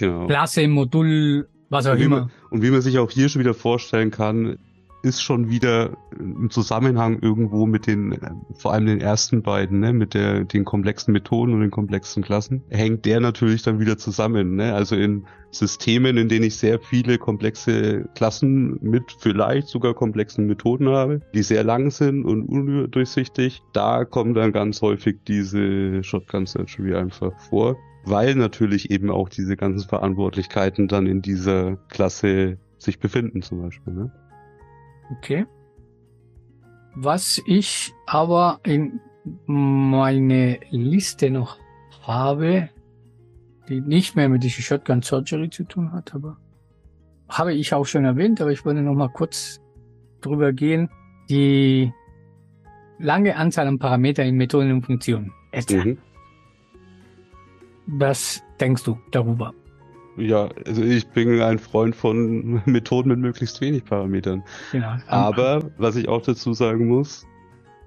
[0.00, 0.26] Genau.
[0.26, 2.20] Klasse, Modul, was auch Und immer.
[2.20, 4.56] man, und wie man sich auch hier schon wieder vorstellen kann,
[5.02, 8.18] ist schon wieder im Zusammenhang irgendwo mit den,
[8.54, 12.62] vor allem den ersten beiden, ne, mit der, den komplexen Methoden und den komplexen Klassen,
[12.70, 17.18] hängt der natürlich dann wieder zusammen, ne, also in Systemen, in denen ich sehr viele
[17.18, 24.04] komplexe Klassen mit vielleicht sogar komplexen Methoden habe, die sehr lang sind und undurchsichtig, da
[24.04, 29.88] kommt dann ganz häufig diese Shotgun Surgery einfach vor, weil natürlich eben auch diese ganzen
[29.88, 34.12] Verantwortlichkeiten dann in dieser Klasse sich befinden zum Beispiel, ne.
[35.18, 35.46] Okay.
[36.94, 39.00] Was ich aber in
[39.46, 41.58] meine Liste noch
[42.02, 42.70] habe,
[43.68, 46.36] die nicht mehr mit dieser Shotgun Surgery zu tun hat, aber
[47.28, 49.60] habe ich auch schon erwähnt, aber ich wollte noch mal kurz
[50.20, 50.90] drüber gehen.
[51.28, 51.92] Die
[52.98, 55.32] lange Anzahl an Parametern in Methoden und Funktionen.
[55.70, 55.98] Mhm.
[57.92, 59.54] Was denkst du darüber?
[60.16, 64.42] Ja, also ich bin ein Freund von Methoden mit möglichst wenig Parametern.
[64.72, 64.96] Genau.
[65.06, 67.26] Aber was ich auch dazu sagen muss,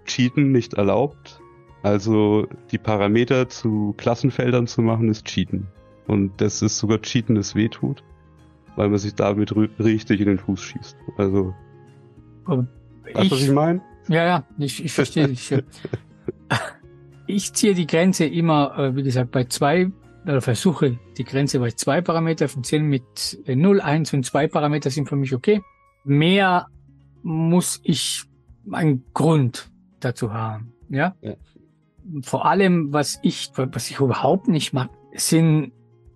[0.06, 1.40] Cheaten nicht erlaubt.
[1.84, 5.68] Also die Parameter zu Klassenfeldern zu machen, ist Cheaten.
[6.08, 8.04] Und das ist sogar Cheaten, das weh tut,
[8.76, 10.98] weil man sich damit richtig in den Fuß schießt.
[11.18, 11.54] Also,
[12.46, 13.82] weißt du, was ich meine?
[14.08, 15.54] Ja, ja, ich, ich verstehe dich.
[17.26, 19.92] Ich ziehe die Grenze immer, äh, wie gesagt, bei zwei,
[20.26, 24.90] oder versuche die Grenze bei zwei Parameter, Funktionen mit äh, 0, 1 und 2 Parameter
[24.90, 25.62] sind für mich okay.
[26.04, 26.68] Mehr
[27.22, 28.24] muss ich
[28.72, 31.16] einen Grund dazu haben, ja.
[31.22, 31.36] Ja.
[32.24, 35.72] Vor allem, was ich, was ich überhaupt nicht mag, sind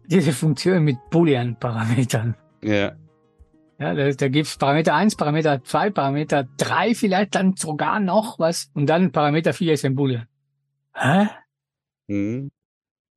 [0.08, 2.36] diese Funktionen mit Boolean-Parametern.
[2.64, 2.94] Ja.
[3.80, 8.72] Ja, da, da gibt's Parameter 1, Parameter 2, Parameter 3 vielleicht dann sogar noch was
[8.74, 10.26] und dann Parameter 4 ist ein Boolean.
[10.98, 11.28] Hä?
[12.10, 12.50] Hm.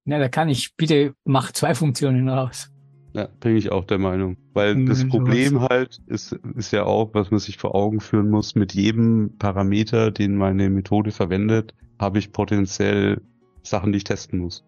[0.04, 2.70] Na, da kann ich bitte mach zwei Funktionen raus.
[3.12, 4.36] Ja, bin ich auch der Meinung.
[4.54, 5.10] Weil Mhm, das sowas.
[5.10, 9.36] Problem halt ist, ist ja auch, was man sich vor Augen führen muss, mit jedem
[9.38, 13.20] Parameter, den meine Methode verwendet, habe ich potenziell
[13.62, 14.64] Sachen, die ich testen muss.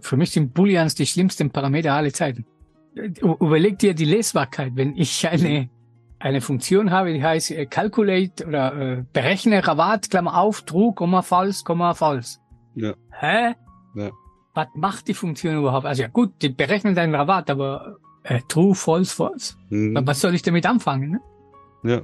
[0.00, 2.44] Für mich sind Booleans die schlimmsten Parameter aller Zeiten.
[2.94, 4.72] Überleg dir die Lesbarkeit.
[4.74, 5.70] Wenn ich eine,
[6.20, 11.22] eine Funktion habe, die heißt äh, Calculate oder äh, berechne Rabatt, Klammer auf, True, Komma,
[11.22, 12.38] False, Komma, False.
[12.74, 12.94] Ja.
[13.10, 13.54] Hä?
[13.94, 14.10] Ja.
[14.54, 15.86] Was macht die Funktion überhaupt?
[15.86, 19.54] Also ja gut, die berechnen deinen Rabatt, aber äh, True, False, False.
[19.70, 19.98] Mhm.
[20.04, 21.20] Was soll ich damit anfangen?
[21.82, 21.92] Ne?
[21.92, 22.02] Ja.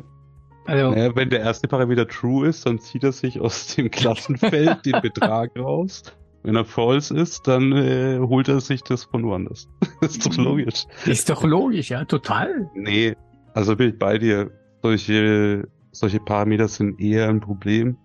[0.66, 4.86] Also, Naja, wenn der erste Parameter true ist, dann zieht er sich aus dem Klassenfeld
[4.86, 6.02] den Betrag raus.
[6.42, 9.68] Wenn er false ist, dann äh, holt er sich das von woanders.
[10.02, 10.86] ist doch logisch.
[11.06, 12.70] ist doch logisch, ja, total.
[12.74, 13.16] Nee,
[13.54, 14.50] also bin ich bei dir.
[14.82, 17.96] Solche, solche Parameter sind eher ein Problem.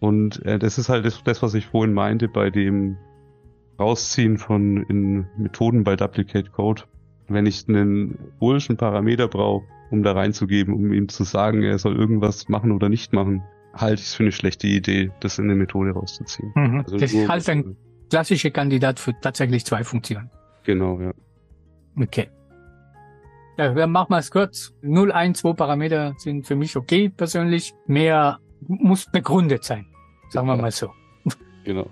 [0.00, 2.96] Und äh, das ist halt das, das, was ich vorhin meinte bei dem
[3.78, 6.82] Rausziehen von in Methoden bei Duplicate Code.
[7.28, 11.96] Wenn ich einen bullischen Parameter brauche, um da reinzugeben, um ihm zu sagen, er soll
[11.96, 13.42] irgendwas machen oder nicht machen,
[13.74, 16.52] halte ich es für eine schlechte Idee, das in eine Methode rauszuziehen.
[16.54, 16.80] Mhm.
[16.80, 17.76] Also das ist halt ein
[18.10, 20.30] klassischer Kandidat für tatsächlich zwei Funktionen.
[20.64, 21.12] Genau, ja.
[21.96, 22.28] Okay.
[23.58, 24.74] Ja, dann machen wir es kurz.
[24.82, 27.74] 0, 1, 2 Parameter sind für mich okay persönlich.
[27.86, 29.86] Mehr muss begründet sein.
[30.28, 30.90] Sagen wir mal so.
[31.64, 31.88] Genau.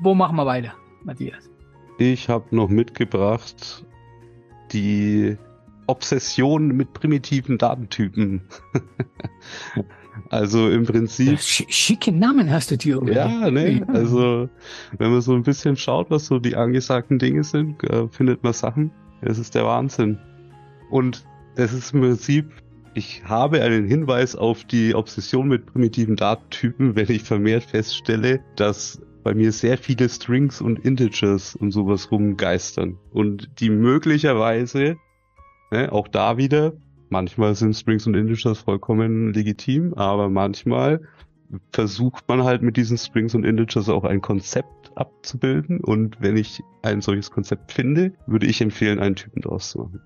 [0.00, 1.50] Wo machen wir weiter, Matthias?
[1.98, 3.84] Ich habe noch mitgebracht
[4.72, 5.36] die
[5.86, 8.42] Obsession mit primitiven Datentypen.
[10.30, 13.00] also im Prinzip, Sch schicke Namen hast du dir.
[13.06, 14.48] ja, ne, also
[14.98, 18.52] wenn man so ein bisschen schaut, was so die angesagten Dinge sind, äh, findet man
[18.52, 18.90] Sachen.
[19.20, 20.18] Es ist der Wahnsinn.
[20.90, 21.24] Und
[21.56, 22.50] es ist im Prinzip,
[22.94, 29.00] ich habe einen Hinweis auf die Obsession mit primitiven Datentypen, wenn ich vermehrt feststelle, dass
[29.24, 32.98] bei mir sehr viele Strings und Integers und sowas rumgeistern.
[33.12, 34.96] Und die möglicherweise,
[35.72, 36.74] ne, auch da wieder,
[37.08, 41.00] manchmal sind Strings und Integers vollkommen legitim, aber manchmal
[41.72, 45.80] versucht man halt mit diesen Strings und Integers auch ein Konzept abzubilden.
[45.80, 50.00] Und wenn ich ein solches Konzept finde, würde ich empfehlen, einen Typen draus zu machen.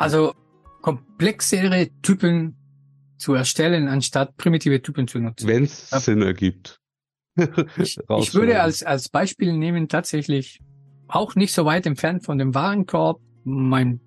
[0.00, 0.32] Also
[0.80, 2.56] komplexere Typen
[3.18, 5.46] zu erstellen, anstatt primitive Typen zu nutzen.
[5.46, 5.90] Wenn es.
[5.90, 6.80] Sinn ergibt.
[7.76, 10.60] Ich, ich würde als, als Beispiel nehmen tatsächlich
[11.06, 14.00] auch nicht so weit entfernt von dem Warenkorb mein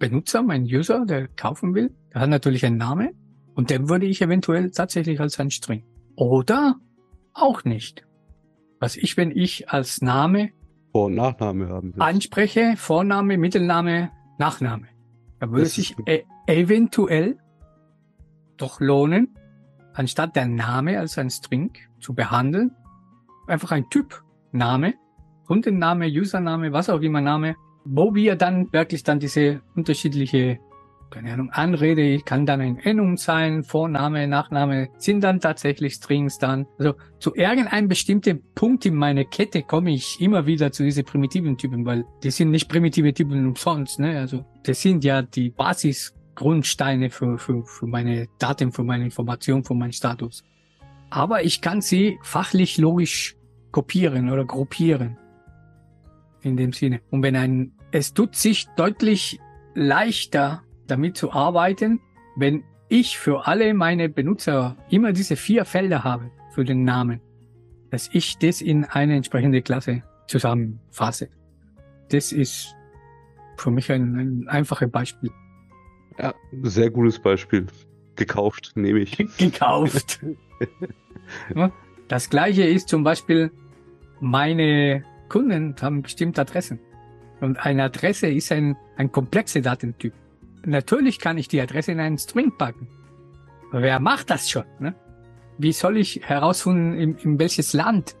[0.00, 3.10] Benutzer, mein User, der kaufen will, der hat natürlich einen Namen
[3.54, 5.84] und den würde ich eventuell tatsächlich als ein String.
[6.16, 6.74] Oder
[7.34, 8.04] auch nicht.
[8.80, 10.50] Was ich, wenn ich als Name
[10.90, 12.02] Vor- und Nachname haben will.
[12.02, 14.88] anspreche, Vorname, Mittelname, Nachname,
[15.40, 17.38] da würde es sich e eventuell
[18.56, 19.34] doch lohnen,
[19.92, 22.72] anstatt der Name als ein String zu behandeln,
[23.46, 24.22] einfach ein Typ
[24.52, 24.94] Name,
[25.46, 30.58] Kundenname, Username, was auch immer Name, wo wir dann wirklich dann diese unterschiedliche,
[31.10, 36.66] keine Ahnung, Anrede, kann dann ein Endung sein, Vorname, Nachname, sind dann tatsächlich Strings dann.
[36.78, 41.56] Also zu irgendeinem bestimmten Punkt in meiner Kette komme ich immer wieder zu diese primitiven
[41.56, 44.18] Typen, weil die sind nicht primitive Typen umsonst, ne?
[44.18, 49.74] Also das sind ja die Basisgrundsteine für, für, für meine Daten, für meine Information, für
[49.74, 50.44] meinen Status.
[51.10, 53.36] Aber ich kann sie fachlich logisch
[53.70, 55.18] kopieren oder gruppieren.
[56.42, 57.00] In dem Sinne.
[57.10, 59.40] Und wenn ein, es tut sich deutlich
[59.74, 62.00] leichter, damit zu arbeiten,
[62.36, 67.20] wenn ich für alle meine Benutzer immer diese vier Felder habe für den Namen,
[67.90, 71.28] dass ich das in eine entsprechende Klasse zusammenfasse.
[72.10, 72.74] Das ist
[73.56, 75.30] für mich ein, ein einfaches Beispiel.
[76.18, 77.66] Ja, sehr gutes Beispiel.
[78.14, 79.16] Gekauft, nehme ich.
[79.38, 80.24] Gekauft.
[82.08, 83.50] Das gleiche ist zum Beispiel,
[84.20, 86.78] meine Kunden haben bestimmte Adressen.
[87.40, 90.12] Und eine Adresse ist ein, ein komplexer Datentyp.
[90.66, 92.88] Natürlich kann ich die Adresse in einen String packen.
[93.70, 94.64] Wer macht das schon?
[94.80, 94.94] Ne?
[95.58, 98.16] Wie soll ich herausfinden, in, in welches Land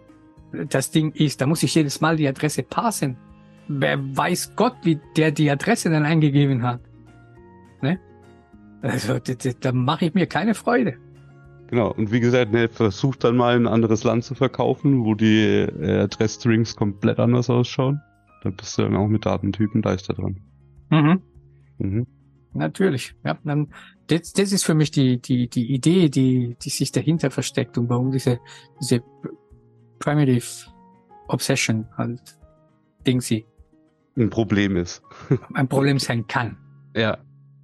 [0.68, 1.40] das Ding ist?
[1.40, 3.16] Da muss ich jedes Mal die Adresse passen.
[3.66, 6.80] Wer weiß Gott, wie der die Adresse dann eingegeben hat?
[7.82, 7.98] Ne?
[8.80, 10.94] Also da, da, mache ich mir keine Freude.
[11.66, 11.92] Genau.
[11.92, 16.02] Und wie gesagt, ne, versucht dann mal ein anderes Land zu verkaufen, wo die äh,
[16.02, 18.00] Adressstrings komplett anders ausschauen.
[18.44, 20.40] Da bist du dann auch mit Datentypen leichter dran.
[20.90, 21.22] Mhm.
[21.78, 22.06] Mhm.
[22.52, 23.14] Natürlich.
[23.24, 23.72] Ja, dann,
[24.06, 27.88] das, das ist für mich die, die, die Idee, die, die sich dahinter versteckt und
[27.88, 28.38] warum diese,
[28.80, 29.02] diese
[29.98, 30.70] Primitive
[31.28, 32.20] Obsession halt
[33.06, 33.46] Ding sie
[34.16, 35.02] Ein Problem ist.
[35.54, 36.56] ein Problem sein kann.
[36.94, 37.18] Ja,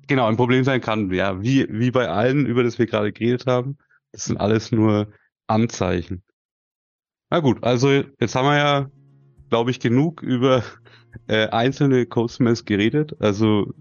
[0.06, 1.10] genau, ein Problem sein kann.
[1.10, 3.76] Ja, wie, wie bei allen, über das wir gerade geredet haben.
[4.12, 5.08] Das sind alles nur
[5.46, 6.22] Anzeichen.
[7.30, 8.90] Na gut, also jetzt haben wir ja,
[9.48, 10.62] glaube ich, genug über
[11.28, 13.16] äh, einzelne Code-Smells geredet.
[13.20, 13.72] Also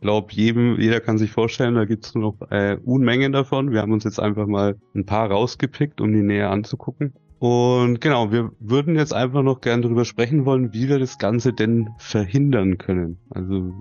[0.00, 3.70] glaube jedem, jeder kann sich vorstellen, da gibt's nur noch äh, Unmengen davon.
[3.70, 7.12] Wir haben uns jetzt einfach mal ein paar rausgepickt, um die näher anzugucken.
[7.38, 11.52] Und genau, wir würden jetzt einfach noch gerne darüber sprechen wollen, wie wir das Ganze
[11.52, 13.18] denn verhindern können.
[13.30, 13.72] Also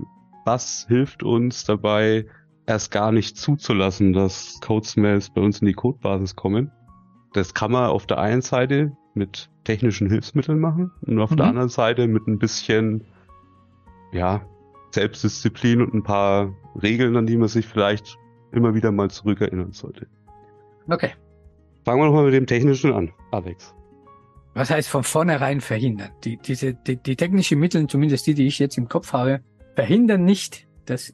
[0.45, 2.25] was hilft uns dabei,
[2.65, 6.71] erst gar nicht zuzulassen, dass Code-Smells bei uns in die Codebasis kommen.
[7.33, 11.37] Das kann man auf der einen Seite mit technischen Hilfsmitteln machen und auf mhm.
[11.37, 13.05] der anderen Seite mit ein bisschen,
[14.13, 14.41] ja,
[14.91, 18.17] Selbstdisziplin und ein paar Regeln, an die man sich vielleicht
[18.51, 20.07] immer wieder mal zurückerinnern sollte.
[20.89, 21.11] Okay.
[21.85, 23.73] Fangen wir doch mal mit dem Technischen an, Alex.
[24.53, 26.09] Was heißt von vornherein verhindern?
[26.23, 29.41] Die, diese, die, die technischen Mittel, zumindest die, die ich jetzt im Kopf habe,
[29.75, 31.13] verhindern nicht, dass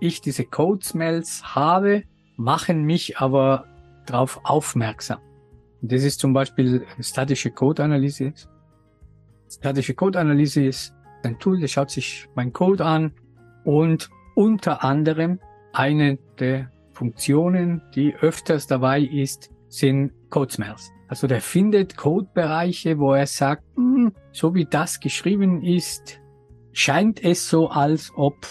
[0.00, 2.04] ich diese Code-Smells habe,
[2.36, 3.64] machen mich aber
[4.06, 5.18] darauf aufmerksam.
[5.80, 8.32] Und das ist zum Beispiel statische Code-Analyse.
[9.50, 10.94] Statische Code-Analyse ist
[11.24, 13.12] ein Tool, das schaut sich mein Code an
[13.64, 15.38] und unter anderem
[15.72, 20.92] eine der Funktionen, die öfters dabei ist, sind Code Smells.
[21.08, 26.20] Also der findet Codebereiche, wo er sagt, hm, so wie das geschrieben ist,
[26.72, 28.46] scheint es so, als ob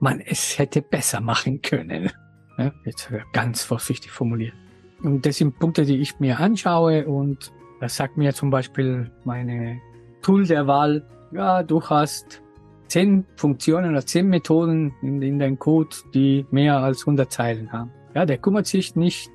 [0.00, 2.10] man es hätte besser machen können.
[2.84, 4.54] Jetzt ganz vorsichtig formuliert.
[5.02, 9.80] Und das sind Punkte, die ich mir anschaue und das sagt mir zum Beispiel meine
[10.22, 12.42] Tool der Wahl, ja, du hast
[12.88, 17.90] zehn Funktionen oder zehn Methoden in, in deinem Code, die mehr als 100 Zeilen haben.
[18.14, 19.30] Ja, der kümmert sich nicht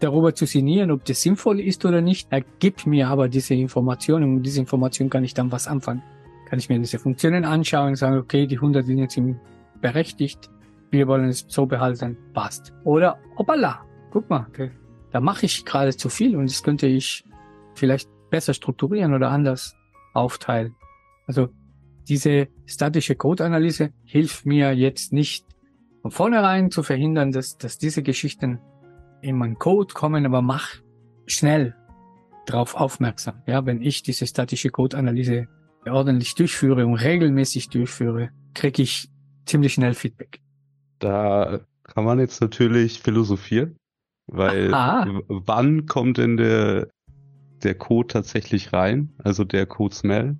[0.00, 2.28] darüber zu sinnieren, ob das sinnvoll ist oder nicht.
[2.30, 6.02] Er gibt mir aber diese Informationen und mit dieser Information kann ich dann was anfangen.
[6.48, 9.38] Kann ich mir diese Funktionen anschauen und sagen, okay, die 100 Linien sind
[9.80, 10.50] berechtigt,
[10.90, 12.72] wir wollen es so behalten, passt.
[12.84, 14.70] Oder, hoppala, guck mal, okay,
[15.10, 17.24] da mache ich gerade zu viel und das könnte ich
[17.74, 19.76] vielleicht besser strukturieren oder anders
[20.14, 20.74] aufteilen.
[21.28, 21.50] Also
[22.08, 25.44] diese statische Code-Analyse hilft mir jetzt nicht
[26.02, 28.60] von vornherein zu verhindern, dass, dass diese Geschichten
[29.20, 30.70] in meinen Code kommen, aber mach
[31.26, 31.74] schnell
[32.46, 33.42] darauf aufmerksam.
[33.46, 35.48] Ja, wenn ich diese statische Code-Analyse
[35.86, 39.10] ordentlich durchführe und regelmäßig durchführe, kriege ich
[39.44, 40.40] ziemlich schnell Feedback.
[40.98, 43.76] Da kann man jetzt natürlich philosophieren,
[44.26, 45.06] weil Aha.
[45.28, 46.88] wann kommt denn der,
[47.62, 50.36] der Code tatsächlich rein, also der Code Smell?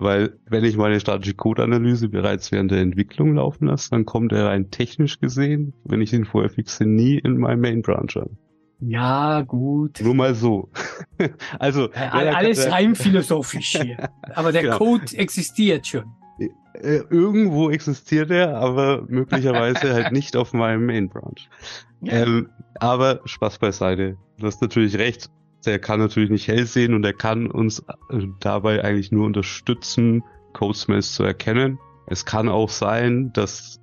[0.00, 4.46] Weil wenn ich meine statische Code-Analyse bereits während der Entwicklung laufen lasse, dann kommt er
[4.46, 8.38] rein technisch gesehen, wenn ich ihn vorher fixe, nie in meinem Main Branch an.
[8.80, 10.00] Ja, gut.
[10.00, 10.70] Nur mal so.
[11.58, 14.08] also ja, alles rein philosophisch hier.
[14.34, 14.78] Aber der genau.
[14.78, 16.04] Code existiert schon.
[16.74, 21.48] Äh, irgendwo existiert er, aber möglicherweise halt nicht auf meinem Main Branch.
[22.02, 22.22] Ja.
[22.22, 24.16] Ähm, aber Spaß beiseite.
[24.38, 25.28] Du hast natürlich recht.
[25.66, 27.80] Der kann natürlich nicht hell sehen und er kann uns
[28.10, 31.78] äh, dabei eigentlich nur unterstützen, Codesmith zu erkennen.
[32.06, 33.80] Es kann auch sein, dass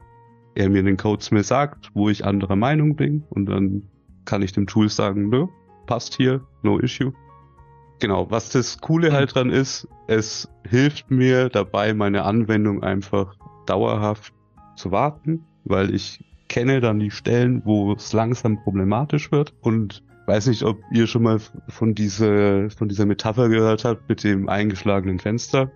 [0.56, 3.84] er mir den Codesmith sagt, wo ich anderer Meinung bin und dann
[4.24, 5.48] kann ich dem Tool sagen, nö,
[5.86, 7.14] passt hier, no issue.
[8.00, 14.34] Genau, was das Coole halt dran ist, es hilft mir dabei, meine Anwendung einfach dauerhaft
[14.76, 20.48] zu warten, weil ich kenne dann die Stellen, wo es langsam problematisch wird und weiß
[20.48, 25.20] nicht, ob ihr schon mal von dieser, von dieser Metapher gehört habt mit dem eingeschlagenen
[25.20, 25.72] Fenster.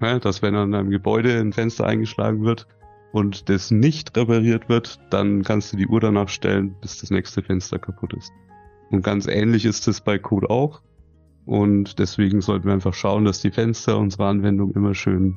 [0.00, 2.66] Ja, dass wenn an einem Gebäude ein Fenster eingeschlagen wird
[3.12, 7.42] und das nicht repariert wird, dann kannst du die Uhr danach stellen, bis das nächste
[7.42, 8.32] Fenster kaputt ist.
[8.90, 10.82] Und ganz ähnlich ist es bei Code auch.
[11.46, 15.36] Und deswegen sollten wir einfach schauen, dass die Fenster unserer Anwendung immer schön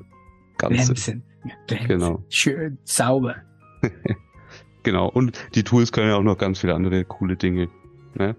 [0.57, 1.23] ganz sind.
[1.67, 1.87] Glänzen.
[1.87, 2.23] Genau.
[2.29, 3.35] Schön sauber.
[4.83, 5.09] genau.
[5.09, 7.69] Und die Tools können ja auch noch ganz viele andere coole Dinge.
[8.15, 8.35] Ne?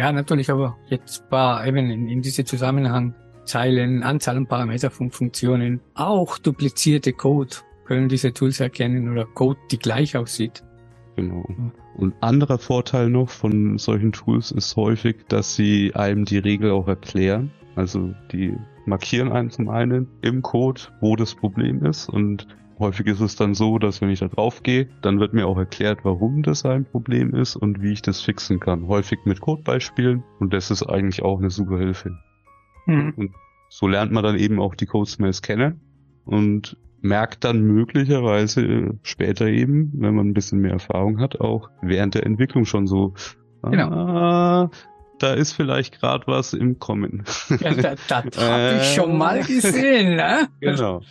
[0.00, 5.10] Ja, natürlich, aber jetzt war eben in, in diesem Zusammenhang Zeilen, Anzahl und Parameter von
[5.10, 10.64] Funktionen, auch duplizierte Code können diese Tools erkennen oder Code, die gleich aussieht.
[11.16, 11.44] Genau.
[11.98, 16.88] Und anderer Vorteil noch von solchen Tools ist häufig, dass sie einem die Regel auch
[16.88, 17.50] erklären.
[17.76, 22.46] Also die markieren einen zum einen im Code, wo das Problem ist und
[22.80, 25.58] häufig ist es dann so, dass wenn ich da drauf gehe, dann wird mir auch
[25.58, 28.88] erklärt, warum das ein Problem ist und wie ich das fixen kann.
[28.88, 32.18] Häufig mit Codebeispielen und das ist eigentlich auch eine super Hilfe.
[32.86, 33.14] Mhm.
[33.16, 33.34] Und
[33.68, 35.80] so lernt man dann eben auch die Codesmells kennen
[36.24, 42.14] und merkt dann möglicherweise später eben, wenn man ein bisschen mehr Erfahrung hat, auch während
[42.14, 43.14] der Entwicklung schon so,
[43.62, 43.88] genau.
[43.90, 44.70] ah,
[45.18, 47.24] da ist vielleicht gerade was im Kommen.
[47.60, 50.48] Ja, das, das habe ich schon mal gesehen, ne?
[50.60, 51.02] Genau.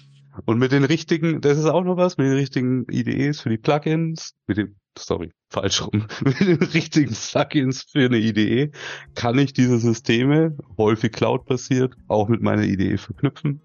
[0.46, 3.58] Und mit den richtigen, das ist auch noch was, mit den richtigen IDEs für die
[3.58, 8.72] Plugins, mit dem, sorry, falsch rum, mit den richtigen Plugins für eine IDE
[9.16, 13.62] kann ich diese Systeme, häufig Cloud-basiert, auch mit meiner IDE verknüpfen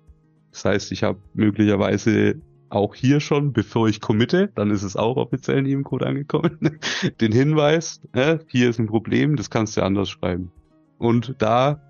[0.55, 5.17] das heißt, ich habe möglicherweise auch hier schon, bevor ich committe, dann ist es auch
[5.17, 6.79] offiziell in Ihrem Code angekommen,
[7.21, 10.53] den Hinweis, äh, hier ist ein Problem, das kannst du anders schreiben.
[10.99, 11.83] Und da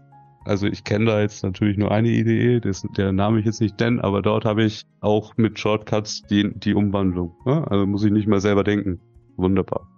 [0.44, 3.78] also ich kenne da jetzt natürlich nur eine Idee, das, der Name ich jetzt nicht
[3.80, 7.34] nennen, aber dort habe ich auch mit Shortcuts die, die Umwandlung.
[7.46, 7.66] Ne?
[7.70, 9.00] Also muss ich nicht mal selber denken.
[9.36, 9.88] Wunderbar.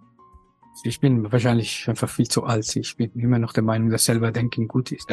[0.85, 2.77] Ich bin wahrscheinlich einfach viel zu alt.
[2.77, 5.09] Ich bin immer noch der Meinung, dass selber denken gut ist.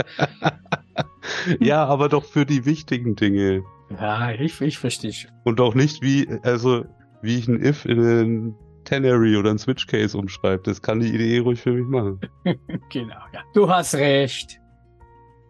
[1.60, 3.64] ja, aber doch für die wichtigen Dinge.
[3.90, 5.14] Ja, ich, ich verstehe.
[5.46, 6.86] Und auch nicht wie, also
[7.22, 10.64] wie ich ein if in einen Tenary oder ein Switch Case umschreibe.
[10.64, 12.20] Das kann die Idee ruhig für mich machen.
[12.90, 13.42] genau, ja.
[13.54, 14.60] Du hast recht.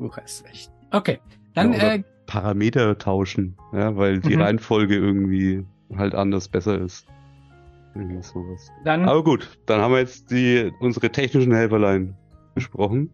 [0.04, 0.70] Du hast recht.
[0.92, 1.20] Okay,
[1.56, 4.42] dann ja, äh, Parameter tauschen, ja, weil die Mhm.
[4.42, 7.08] Reihenfolge irgendwie halt anders besser ist.
[7.96, 8.70] Irgendwie sowas.
[8.84, 12.16] dann Aber gut, dann haben wir jetzt die unsere technischen Helferlein
[12.56, 13.10] besprochen.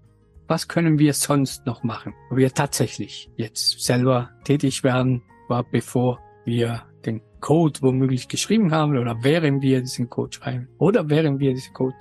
[0.48, 6.18] was können wir sonst noch machen, wo wir tatsächlich jetzt selber tätig werden, war bevor
[6.44, 11.54] wir den Code womöglich geschrieben haben oder während wir diesen Code schreiben oder während wir
[11.54, 11.96] diesen Code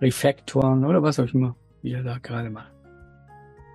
[0.00, 2.70] refactoren oder was auch immer wir da gerade machen.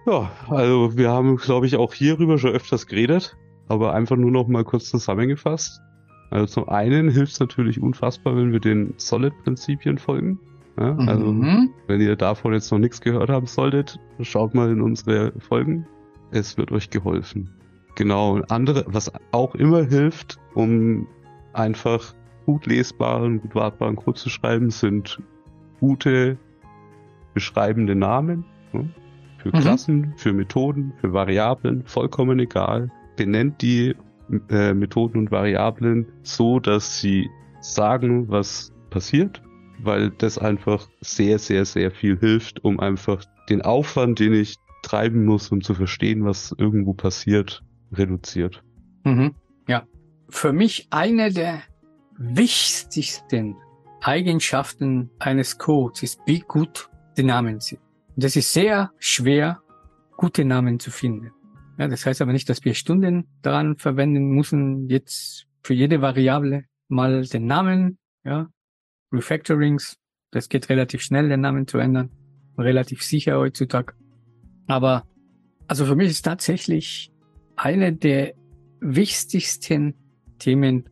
[0.05, 3.35] Ja, also wir haben, glaube ich, auch hierüber schon öfters geredet,
[3.67, 5.81] aber einfach nur noch mal kurz zusammengefasst.
[6.29, 10.39] Also zum einen hilft es natürlich unfassbar, wenn wir den Solid-Prinzipien folgen.
[10.77, 11.69] Ja, also Mhm.
[11.87, 15.87] wenn ihr davon jetzt noch nichts gehört haben solltet, schaut mal in unsere Folgen.
[16.31, 17.49] Es wird euch geholfen.
[17.95, 18.33] Genau.
[18.33, 21.07] Und Andere, was auch immer hilft, um
[21.53, 22.13] einfach
[22.45, 25.21] gut lesbaren, gut wartbaren Code zu schreiben, sind
[25.79, 26.37] gute
[27.33, 28.43] beschreibende Namen.
[28.73, 28.89] ne?
[29.45, 29.61] Für Mhm.
[29.61, 32.89] Klassen, für Methoden, für Variablen, vollkommen egal.
[33.15, 33.95] Benennt die
[34.49, 37.29] äh, Methoden und Variablen so, dass sie
[37.59, 39.43] sagen, was passiert,
[39.83, 45.25] weil das einfach sehr, sehr, sehr viel hilft, um einfach den Aufwand, den ich treiben
[45.25, 48.63] muss, um zu verstehen, was irgendwo passiert, reduziert.
[49.03, 49.35] Mhm.
[49.67, 49.83] Ja.
[50.29, 51.61] Für mich eine der
[52.17, 53.57] wichtigsten
[54.01, 57.84] Eigenschaften eines Codes ist, wie gut die Namen sind.
[58.15, 59.61] Und das ist sehr schwer,
[60.17, 61.31] gute Namen zu finden.
[61.77, 66.65] Ja, das heißt aber nicht, dass wir Stunden daran verwenden müssen, jetzt für jede Variable
[66.87, 68.47] mal den Namen, ja,
[69.11, 69.97] Refactorings,
[70.31, 72.09] das geht relativ schnell, den Namen zu ändern,
[72.57, 73.93] relativ sicher heutzutage.
[74.67, 75.05] Aber
[75.67, 77.11] also für mich ist tatsächlich
[77.55, 78.33] eine der
[78.79, 79.95] wichtigsten
[80.39, 80.89] Themen,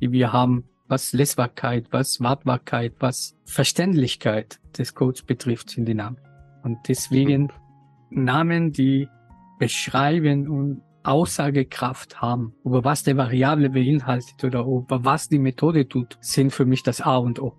[0.00, 6.18] die wir haben, was Lesbarkeit, was Wartbarkeit, was Verständlichkeit des Codes betrifft, sind die Namen.
[6.62, 7.52] Und deswegen
[8.10, 9.08] Namen, die
[9.58, 16.18] beschreiben und Aussagekraft haben, über was der Variable beinhaltet oder über was die Methode tut,
[16.20, 17.54] sind für mich das A und O.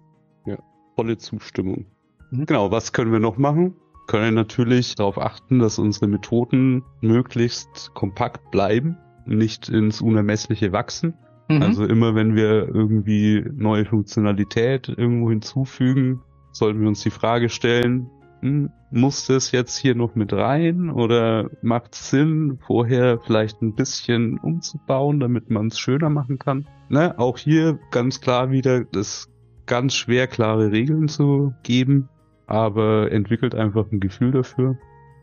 [0.95, 1.85] Volle Zustimmung.
[2.31, 2.45] Mhm.
[2.45, 3.75] Genau, was können wir noch machen?
[4.07, 11.13] Können natürlich darauf achten, dass unsere Methoden möglichst kompakt bleiben, nicht ins Unermessliche wachsen.
[11.49, 11.61] Mhm.
[11.61, 16.21] Also immer wenn wir irgendwie neue Funktionalität irgendwo hinzufügen,
[16.51, 18.09] sollten wir uns die Frage stellen,
[18.41, 24.39] muss das jetzt hier noch mit rein oder macht es Sinn, vorher vielleicht ein bisschen
[24.39, 26.67] umzubauen, damit man es schöner machen kann?
[26.89, 27.17] Ne?
[27.19, 29.29] Auch hier ganz klar wieder, das
[29.65, 32.09] ganz schwer klare Regeln zu geben,
[32.47, 34.77] aber entwickelt einfach ein Gefühl dafür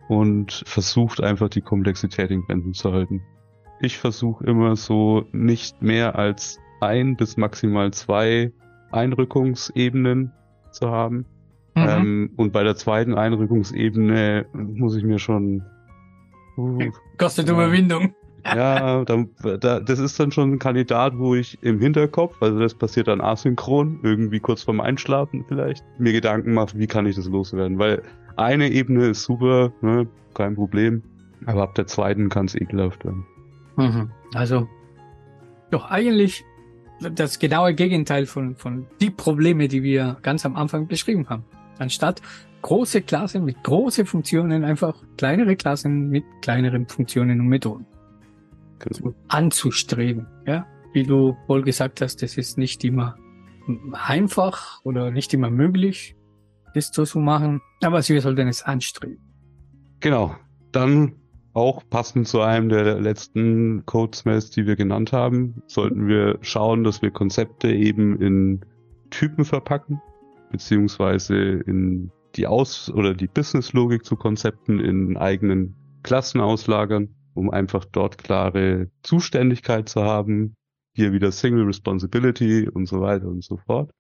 [0.09, 3.23] und versucht einfach die Komplexität in Grenzen zu halten.
[3.81, 8.53] Ich versuche immer so nicht mehr als ein bis maximal zwei
[8.91, 10.33] Einrückungsebenen
[10.71, 11.27] zu haben.
[11.83, 11.89] Mhm.
[11.89, 15.63] Ähm, und bei der zweiten Einrückungsebene muss ich mir schon.
[16.57, 17.55] Uh, Kostet ja.
[17.55, 18.15] Überwindung.
[18.45, 19.25] ja, da,
[19.61, 23.21] da, das ist dann schon ein Kandidat, wo ich im Hinterkopf, also das passiert dann
[23.21, 27.79] asynchron, irgendwie kurz vorm Einschlafen vielleicht, mir Gedanken mache, wie kann ich das loswerden.
[27.79, 28.03] Weil
[28.37, 31.03] eine Ebene ist super, ne, kein Problem,
[31.47, 33.27] aber ab der zweiten kann es ekelhaft werden.
[33.77, 34.11] Mhm.
[34.35, 34.69] Also,
[35.71, 36.45] doch eigentlich
[37.01, 41.45] das genaue Gegenteil von, von die Probleme, die wir ganz am Anfang beschrieben haben.
[41.79, 42.23] Anstatt
[42.63, 47.87] große Klassen mit großen Funktionen, einfach kleinere Klassen mit kleineren Funktionen und Methoden
[49.29, 50.27] anzustreben.
[50.47, 53.17] Ja, wie du wohl gesagt hast, das ist nicht immer
[53.93, 56.17] einfach oder nicht immer möglich,
[56.75, 59.19] das so zu machen, aber wir sollten es anstreben.
[60.01, 60.37] Genau.
[60.73, 61.17] Dann
[61.55, 67.03] auch passend zu einem der letzten Codesmells, die wir genannt haben, sollten wir schauen, dass
[67.03, 68.61] wir Konzepte eben in
[69.11, 70.01] Typen verpacken,
[70.51, 77.85] beziehungsweise in die Aus- oder die Business-Logik zu Konzepten in eigenen Klassen auslagern, um einfach
[77.85, 80.55] dort klare Zuständigkeit zu haben.
[80.95, 83.91] Hier wieder Single Responsibility und so weiter und so fort.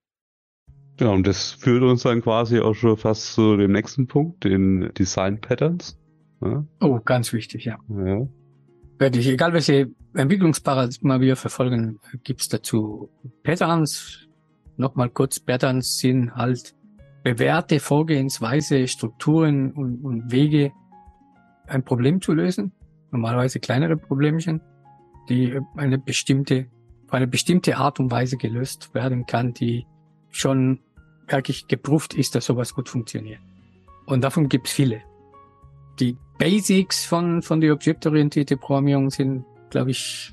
[1.00, 4.92] Ja, und das führt uns dann quasi auch schon fast zu dem nächsten Punkt, den
[4.94, 5.96] Design Patterns.
[6.40, 7.78] Ja, Oh, ganz wichtig, ja.
[7.88, 8.26] ja.
[8.98, 13.10] werde ich, egal welche Entwicklungsparadigma wir verfolgen, gibt's dazu
[13.44, 14.27] Patterns.
[14.78, 16.74] Nochmal kurz, Patterns sind halt
[17.24, 20.72] bewährte Vorgehensweise, Strukturen und, und Wege,
[21.66, 22.72] ein Problem zu lösen,
[23.10, 24.60] normalerweise kleinere Problemchen,
[25.28, 26.68] die eine bestimmte,
[27.06, 29.84] auf eine bestimmte Art und Weise gelöst werden kann, die
[30.30, 30.78] schon
[31.26, 33.40] wirklich geprüft ist, dass sowas gut funktioniert.
[34.06, 35.02] Und davon gibt's viele.
[35.98, 40.32] Die Basics von, von der objektorientierte Programmierung sind, glaube ich,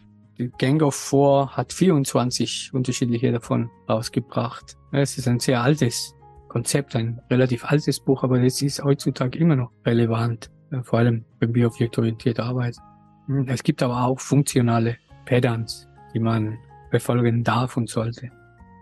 [0.58, 4.78] Gang of Four hat 24 unterschiedliche davon rausgebracht.
[4.92, 6.14] Es ist ein sehr altes
[6.50, 11.26] Konzept, ein relativ altes Buch, aber es ist heutzutage immer noch relevant, äh, vor allem
[11.42, 12.80] objektorientiert arbeiten.
[13.28, 16.58] Hm, es gibt aber auch funktionale Patterns, die man
[16.92, 18.32] befolgen darf und sollte.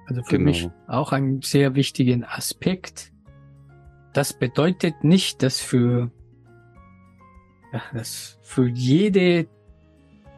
[0.08, 0.50] Also für genau.
[0.50, 3.12] mich auch ein sehr wichtigen Aspekt.
[4.14, 6.12] Das bedeutet nicht, dass für,
[7.72, 9.48] ja, dass für jede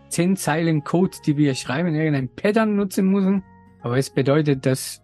[0.09, 3.43] zehn Zeilen Code, die wir schreiben, irgendein Pattern nutzen müssen.
[3.81, 5.01] Aber es bedeutet, dass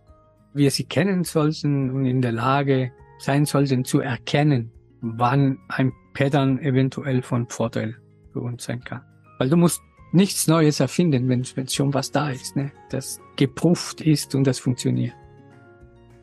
[0.54, 4.72] wir sie kennen sollten und in der Lage sein sollten zu erkennen,
[5.02, 7.95] wann ein Pattern eventuell von Vorteil
[8.34, 9.02] für uns sein kann.
[9.38, 9.82] Weil du musst
[10.12, 12.72] nichts Neues erfinden, wenn, wenn schon was da ist, ne?
[12.89, 15.14] das geprüft ist und das funktioniert.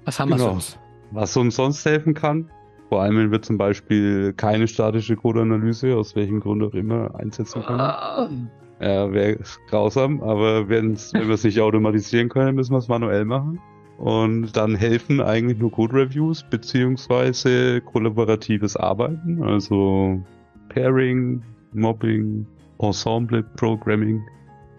[0.04, 0.44] Was haben genau.
[0.44, 0.78] wir sonst?
[1.10, 2.50] Was uns sonst helfen kann,
[2.88, 7.62] vor allem wenn wir zum Beispiel keine statische Codeanalyse, aus welchem Grund auch immer, einsetzen
[7.62, 8.50] können.
[8.80, 13.60] Ja, wäre grausam, aber wenn wir es nicht automatisieren können, müssen wir es manuell machen.
[13.98, 20.22] Und dann helfen eigentlich nur Code-Reviews beziehungsweise kollaboratives Arbeiten, also
[20.68, 22.46] Pairing, Mobbing,
[22.78, 24.22] Ensemble Programming,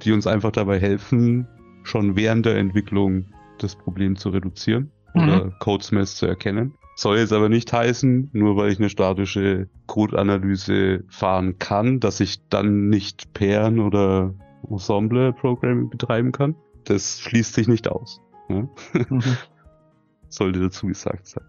[0.01, 1.45] die uns einfach dabei helfen,
[1.83, 3.25] schon während der Entwicklung
[3.57, 5.23] das Problem zu reduzieren mhm.
[5.23, 6.73] oder Codesmess zu erkennen.
[6.99, 12.45] Soll jetzt aber nicht heißen, nur weil ich eine statische Code-Analyse fahren kann, dass ich
[12.49, 14.33] dann nicht Pairen oder
[14.69, 16.55] Ensemble Programming betreiben kann.
[16.83, 18.19] Das schließt sich nicht aus.
[18.49, 18.67] Ne?
[19.07, 19.23] Mhm.
[20.27, 21.45] Sollte dazu gesagt sein.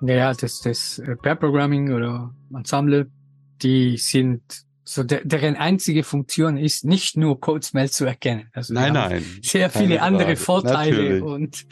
[0.00, 3.10] Naja, das, das äh, Pair Programming oder Ensemble,
[3.60, 4.40] die sind
[4.84, 8.48] so der, deren einzige Funktion ist, nicht nur Codesmell zu erkennen.
[8.54, 9.22] Also nein, nein.
[9.42, 11.22] Sehr viele andere Vorteile Natürlich.
[11.22, 11.66] und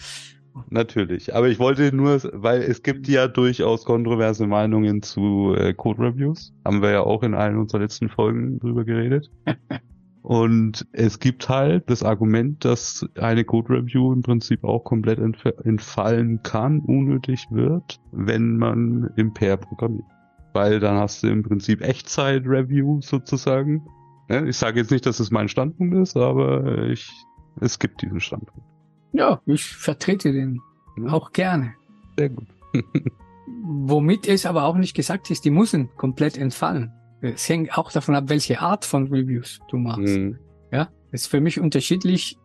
[0.71, 6.03] Natürlich, aber ich wollte nur, weil es gibt ja durchaus kontroverse Meinungen zu äh, Code
[6.03, 6.55] Reviews.
[6.65, 9.31] Haben wir ja auch in allen unserer letzten Folgen drüber geredet.
[10.23, 15.45] Und es gibt halt das Argument, dass eine Code Review im Prinzip auch komplett entf
[15.65, 20.07] entfallen kann, unnötig wird, wenn man im Pair programmiert.
[20.53, 23.85] Weil dann hast du im Prinzip Echtzeit-Review sozusagen.
[24.47, 27.11] Ich sage jetzt nicht, dass es mein Standpunkt ist, aber ich,
[27.61, 28.72] es gibt diesen Standpunkt.
[29.13, 30.61] Ja, ich vertrete den
[31.09, 31.75] auch gerne.
[32.17, 32.47] Sehr gut.
[33.65, 36.93] Womit es aber auch nicht gesagt ist, die müssen komplett entfallen.
[37.21, 40.17] Es hängt auch davon ab, welche Art von Reviews du machst.
[40.17, 40.39] Mhm.
[40.73, 42.39] Ja, ist für mich unterschiedlich,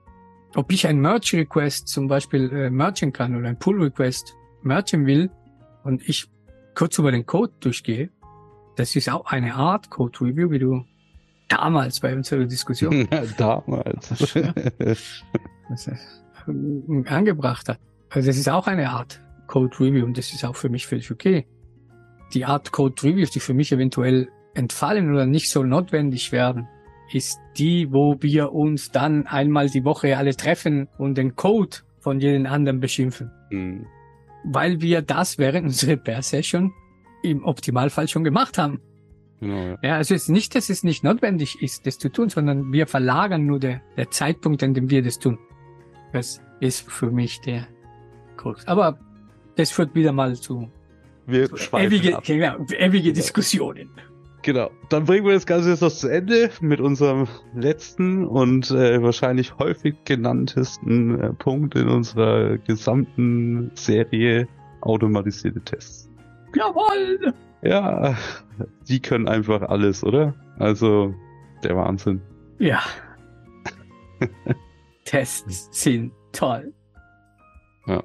[0.56, 5.06] ob ich ein Merge Request zum Beispiel äh, mergen kann oder ein Pull Request mergen
[5.06, 5.32] will
[5.84, 6.30] und ich
[6.76, 8.10] kurz über den Code durchgehe.
[8.76, 10.86] Das ist auch eine Art Code Review, wie du
[11.48, 13.08] damals bei unserer Diskussion
[13.38, 14.36] damals
[17.06, 17.80] angebracht hat.
[18.10, 21.12] Also das ist auch eine Art Code Review und das ist auch für mich völlig
[21.12, 21.46] okay.
[22.34, 26.68] Die Art Code Reviews, die für mich eventuell entfallen oder nicht so notwendig werden,
[27.14, 32.20] ist die, wo wir uns dann einmal die Woche alle treffen und den Code von
[32.20, 33.32] jedem anderen beschimpfen.
[33.50, 33.86] Mhm.
[34.44, 36.74] Weil wir das während unserer Pair-Session
[37.24, 38.82] im Optimalfall schon gemacht haben.
[39.40, 39.78] Genau, ja.
[39.84, 42.88] ja, also es ist nicht, dass es nicht notwendig ist, das zu tun, sondern wir
[42.88, 45.38] verlagern nur der, der Zeitpunkt, an dem wir das tun.
[46.14, 47.68] Das ist für mich der
[48.38, 48.68] Krux.
[48.68, 48.98] Aber
[49.56, 50.70] das führt wieder mal zu,
[51.26, 53.90] wir ewige, genau, ewige Diskussionen.
[54.44, 54.72] Genau.
[54.90, 59.58] Dann bringen wir das Ganze jetzt noch zu Ende mit unserem letzten und äh, wahrscheinlich
[59.58, 64.48] häufig genanntesten äh, Punkt in unserer gesamten Serie
[64.82, 66.10] automatisierte Tests.
[66.56, 67.34] Jawoll!
[67.62, 68.16] Ja,
[68.88, 70.34] die können einfach alles, oder?
[70.60, 71.14] Also,
[71.64, 72.22] der Wahnsinn.
[72.60, 72.82] Ja.
[75.08, 76.74] Tests sind toll.
[77.88, 78.04] Ja.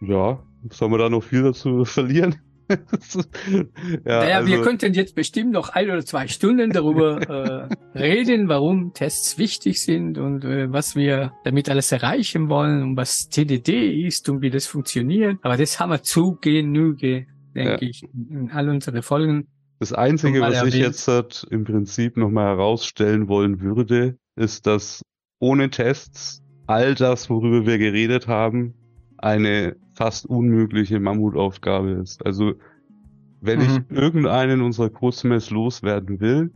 [0.00, 2.36] Ja, soll man da noch viel dazu verlieren?
[2.68, 3.64] ja,
[4.04, 8.92] naja, also, wir könnten jetzt bestimmt noch ein oder zwei Stunden darüber äh, reden, warum
[8.92, 14.28] Tests wichtig sind und äh, was wir damit alles erreichen wollen und was TDD ist
[14.28, 15.38] und wie das funktioniert.
[15.42, 17.82] Aber das haben wir zu Genüge, denke ja.
[17.82, 19.46] ich, in all unsere Folgen.
[19.78, 25.02] Das Einzige, was ich jetzt halt im Prinzip nochmal herausstellen wollen würde, ist, dass
[25.38, 28.74] ohne Tests all das, worüber wir geredet haben,
[29.18, 32.24] eine fast unmögliche Mammutaufgabe ist.
[32.24, 32.54] Also,
[33.40, 33.64] wenn mhm.
[33.64, 36.52] ich irgendeinen unserer Codesmess loswerden will,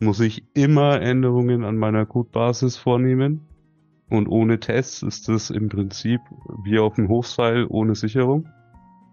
[0.00, 3.40] muss ich immer Änderungen an meiner Codebasis vornehmen.
[4.10, 6.20] Und ohne Tests ist das im Prinzip
[6.64, 8.48] wie auf dem Hofseil ohne Sicherung.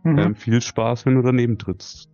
[0.04, 0.18] Mhm.
[0.18, 2.10] Ähm, viel Spaß, wenn du daneben trittst.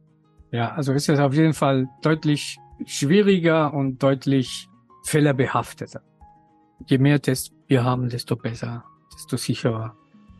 [0.52, 4.68] Ja, also ist es auf jeden Fall deutlich schwieriger und deutlich
[5.04, 6.02] fehlerbehafteter.
[6.86, 9.96] Je mehr Tests wir haben, desto besser, desto sicherer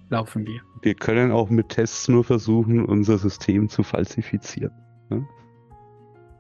[0.10, 0.62] laufen wir.
[0.82, 4.72] Wir können auch mit Tests nur versuchen, unser System zu falsifizieren.
[5.10, 5.28] Ne?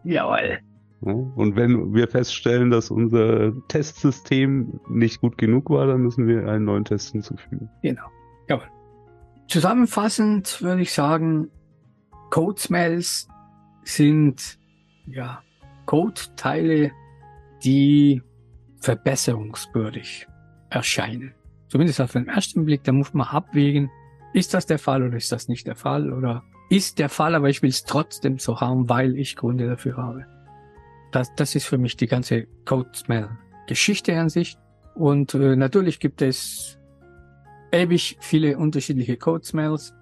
[0.03, 0.59] Jawohl.
[1.01, 1.11] Ja?
[1.11, 6.65] Und wenn wir feststellen, dass unser Testsystem nicht gut genug war, dann müssen wir einen
[6.65, 7.69] neuen Test hinzufügen.
[7.81, 8.05] Genau.
[8.47, 8.67] Jawohl.
[9.47, 11.49] Zusammenfassend würde ich sagen,
[12.29, 13.27] Code Smells
[13.83, 14.59] sind
[15.05, 15.41] ja
[15.85, 16.91] Code-Teile,
[17.63, 18.21] die
[18.79, 20.27] verbesserungswürdig
[20.69, 21.33] erscheinen.
[21.69, 23.89] Zumindest auf den ersten Blick, da muss man abwägen,
[24.33, 27.49] ist das der Fall oder ist das nicht der Fall oder ist der Fall, aber
[27.49, 30.25] ich will es trotzdem so haben, weil ich Gründe dafür habe.
[31.11, 33.29] Das, das ist für mich die ganze Code Smell
[33.67, 34.57] Geschichte an sich.
[34.95, 36.79] Und äh, natürlich gibt es
[37.71, 39.93] ewig viele unterschiedliche Code Smells.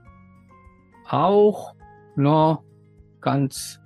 [1.10, 1.76] Auch
[2.16, 2.64] noch
[3.20, 3.80] ganz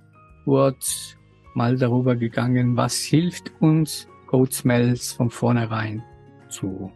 [0.44, 1.16] kurz
[1.54, 6.04] mal darüber gegangen, was hilft uns, Code Smells von vornherein
[6.50, 6.92] zu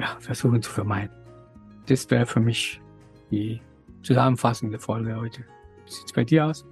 [0.00, 1.14] ja, versuchen zu vermeiden.
[1.86, 2.80] Das wäre für mich
[3.30, 3.60] die
[4.02, 5.44] zusammenfassende Folge heute.
[5.84, 6.66] Wie sieht's bei dir aus?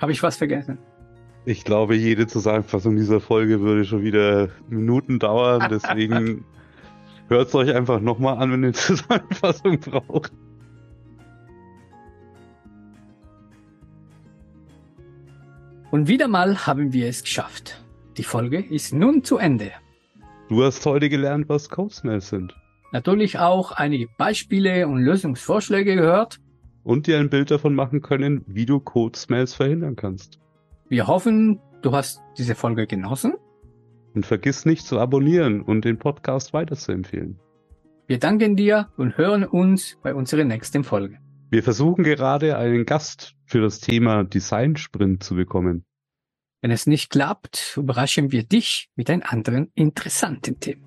[0.00, 0.78] Habe ich was vergessen?
[1.44, 5.68] Ich glaube, jede Zusammenfassung dieser Folge würde schon wieder Minuten dauern.
[5.70, 6.46] Deswegen
[7.28, 10.32] hört es euch einfach nochmal an, wenn ihr eine Zusammenfassung braucht.
[15.90, 17.84] Und wieder mal haben wir es geschafft.
[18.18, 19.70] Die Folge ist nun zu Ende.
[20.48, 22.52] Du hast heute gelernt, was Code Smells sind.
[22.90, 26.40] Natürlich auch einige Beispiele und Lösungsvorschläge gehört.
[26.82, 30.40] Und dir ein Bild davon machen können, wie du Code Smells verhindern kannst.
[30.88, 33.34] Wir hoffen, du hast diese Folge genossen.
[34.14, 37.38] Und vergiss nicht zu abonnieren und den Podcast weiterzuempfehlen.
[38.08, 41.18] Wir danken dir und hören uns bei unserer nächsten Folge.
[41.50, 45.84] Wir versuchen gerade einen Gast für das Thema Design Sprint zu bekommen.
[46.60, 50.86] Wenn es nicht klappt, überraschen wir dich mit einem anderen interessanten Thema.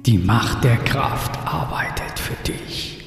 [0.00, 3.03] Die Macht der Kraft arbeitet für dich.